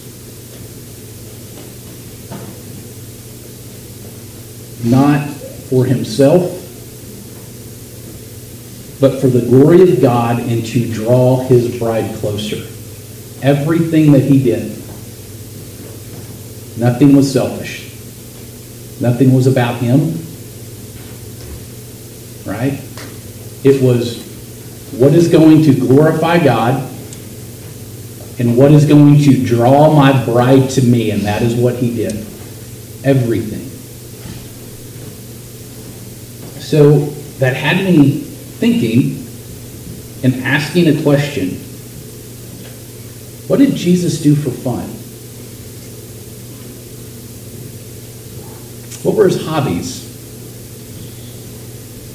Not 4.84 5.28
for 5.28 5.84
himself, 5.84 6.60
but 9.00 9.20
for 9.20 9.28
the 9.28 9.40
glory 9.40 9.82
of 9.82 10.00
God 10.00 10.40
and 10.40 10.64
to 10.66 10.92
draw 10.92 11.40
his 11.46 11.78
bride 11.78 12.14
closer. 12.16 12.56
Everything 13.42 14.12
that 14.12 14.22
he 14.22 14.42
did 14.42 14.74
Nothing 16.76 17.14
was 17.14 17.32
selfish. 17.32 17.90
Nothing 19.00 19.32
was 19.32 19.46
about 19.46 19.80
him. 19.80 20.18
Right? 22.44 22.80
It 23.64 23.80
was 23.82 24.22
what 24.98 25.12
is 25.12 25.28
going 25.28 25.62
to 25.64 25.74
glorify 25.74 26.42
God 26.42 26.90
and 28.38 28.56
what 28.56 28.72
is 28.72 28.84
going 28.86 29.20
to 29.22 29.44
draw 29.44 29.94
my 29.94 30.24
bride 30.24 30.68
to 30.70 30.82
me, 30.82 31.12
and 31.12 31.22
that 31.22 31.42
is 31.42 31.54
what 31.54 31.76
he 31.76 31.94
did. 31.94 32.12
Everything. 33.04 33.73
So 36.64 37.00
that 37.40 37.54
had 37.54 37.84
me 37.84 38.20
thinking 38.20 39.22
and 40.24 40.42
asking 40.44 40.88
a 40.88 41.02
question. 41.02 41.50
What 43.48 43.58
did 43.58 43.74
Jesus 43.74 44.22
do 44.22 44.34
for 44.34 44.50
fun? 44.50 44.88
What 49.04 49.14
were 49.14 49.28
his 49.28 49.44
hobbies? 49.44 50.02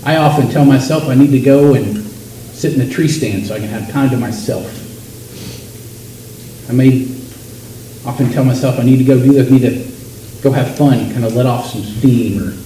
I 0.03 0.15
often 0.15 0.49
tell 0.49 0.65
myself 0.65 1.03
I 1.03 1.13
need 1.13 1.29
to 1.31 1.39
go 1.39 1.75
and 1.75 1.97
sit 1.97 2.73
in 2.73 2.81
a 2.81 2.89
tree 2.89 3.07
stand 3.07 3.45
so 3.45 3.53
I 3.53 3.59
can 3.59 3.67
have 3.67 3.91
time 3.91 4.09
to 4.09 4.17
myself. 4.17 4.65
I 6.67 6.73
may 6.73 7.03
often 8.03 8.31
tell 8.31 8.43
myself 8.43 8.79
I 8.79 8.83
need 8.83 8.97
to 8.97 9.03
go 9.03 9.21
do 9.21 9.33
this, 9.33 9.47
I 9.47 9.51
need 9.51 9.61
to 9.61 10.41
go 10.41 10.51
have 10.51 10.75
fun, 10.75 11.11
kind 11.11 11.23
of 11.23 11.35
let 11.35 11.45
off 11.45 11.67
some 11.67 11.83
steam 11.83 12.41
or, 12.41 12.57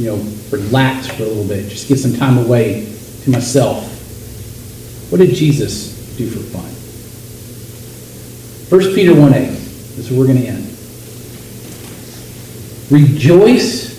you 0.00 0.06
know, 0.06 0.16
relax 0.50 1.08
for 1.08 1.24
a 1.24 1.26
little 1.26 1.46
bit, 1.46 1.68
just 1.68 1.86
get 1.86 1.98
some 1.98 2.14
time 2.14 2.38
away 2.38 2.90
to 3.24 3.30
myself. 3.30 3.84
What 5.12 5.18
did 5.18 5.34
Jesus 5.34 6.16
do 6.16 6.26
for 6.30 6.38
fun? 6.38 6.70
1 8.80 8.94
Peter 8.94 9.14
1 9.14 9.34
8. 9.34 9.46
This 9.46 9.98
is 9.98 10.10
where 10.10 10.20
we're 10.20 10.26
going 10.28 10.40
to 10.40 10.46
end. 10.46 10.64
Rejoice 12.90 13.90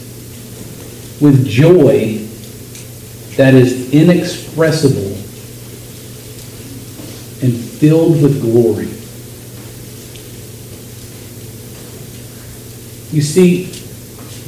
with 1.21 1.47
joy 1.47 2.17
that 3.35 3.53
is 3.53 3.93
inexpressible 3.93 5.11
and 7.43 7.53
filled 7.53 8.23
with 8.23 8.41
glory. 8.41 8.87
You 13.15 13.21
see, 13.21 13.80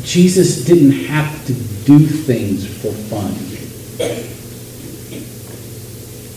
Jesus 0.03 0.65
didn't 0.65 0.91
have 0.91 1.45
to 1.47 1.53
do 1.53 1.99
things 2.05 2.65
for 2.65 2.91
fun. 2.91 3.33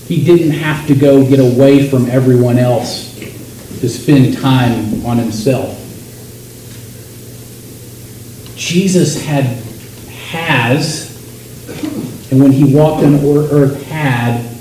He 0.07 0.25
didn't 0.25 0.53
have 0.53 0.87
to 0.87 0.95
go 0.95 1.29
get 1.29 1.41
away 1.41 1.89
from 1.89 2.09
everyone 2.09 2.59
else 2.59 3.19
to 3.81 3.89
spend 3.89 4.39
time 4.39 5.05
on 5.05 5.19
himself. 5.19 5.83
Jesus 8.57 9.23
had, 9.25 9.45
has, 10.31 11.11
and 12.31 12.41
when 12.41 12.53
he 12.53 12.75
walked 12.75 13.05
on 13.05 13.15
earth 13.15 13.83
had 13.89 14.57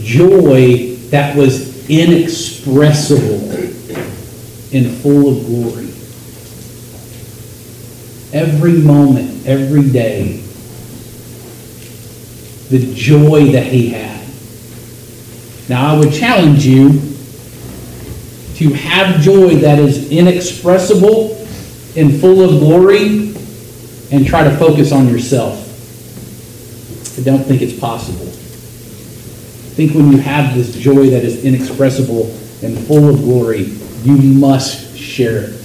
joy 0.00 0.96
that 1.10 1.36
was 1.36 1.88
inexpressible 1.88 3.50
and 4.72 4.96
full 4.98 5.36
of 5.36 5.46
glory. 5.46 5.90
Every 8.32 8.74
moment, 8.74 9.46
every 9.46 9.90
day, 9.90 10.42
the 12.70 12.94
joy 12.94 13.52
that 13.52 13.66
he 13.66 13.90
had. 13.90 14.28
Now, 15.68 15.94
I 15.94 15.98
would 15.98 16.12
challenge 16.12 16.64
you 16.64 17.00
to 18.56 18.72
have 18.74 19.20
joy 19.20 19.56
that 19.56 19.78
is 19.78 20.10
inexpressible 20.10 21.36
and 21.96 22.20
full 22.20 22.42
of 22.42 22.60
glory 22.60 23.34
and 24.12 24.26
try 24.26 24.44
to 24.44 24.50
focus 24.56 24.92
on 24.92 25.08
yourself. 25.08 25.66
I 27.18 27.22
don't 27.22 27.42
think 27.42 27.62
it's 27.62 27.78
possible. 27.78 28.26
I 28.26 29.72
think 29.74 29.94
when 29.94 30.12
you 30.12 30.18
have 30.18 30.54
this 30.54 30.76
joy 30.76 31.10
that 31.10 31.24
is 31.24 31.44
inexpressible 31.44 32.26
and 32.62 32.78
full 32.86 33.08
of 33.08 33.16
glory, 33.16 33.62
you 34.04 34.16
must 34.16 34.96
share 34.96 35.44
it. 35.44 35.59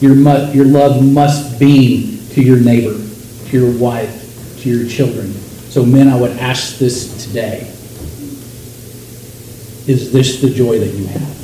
Your, 0.00 0.14
mu- 0.14 0.52
your 0.52 0.64
love 0.64 1.04
must 1.04 1.58
beam 1.58 2.20
to 2.30 2.42
your 2.42 2.58
neighbor, 2.58 2.96
to 3.48 3.58
your 3.58 3.76
wife, 3.78 4.60
to 4.62 4.68
your 4.70 4.88
children. 4.88 5.32
So, 5.32 5.84
men, 5.84 6.08
I 6.08 6.18
would 6.18 6.32
ask 6.38 6.78
this 6.78 7.26
today. 7.26 7.60
Is 9.90 10.12
this 10.12 10.40
the 10.40 10.50
joy 10.50 10.78
that 10.78 10.94
you 10.94 11.06
have? 11.06 11.37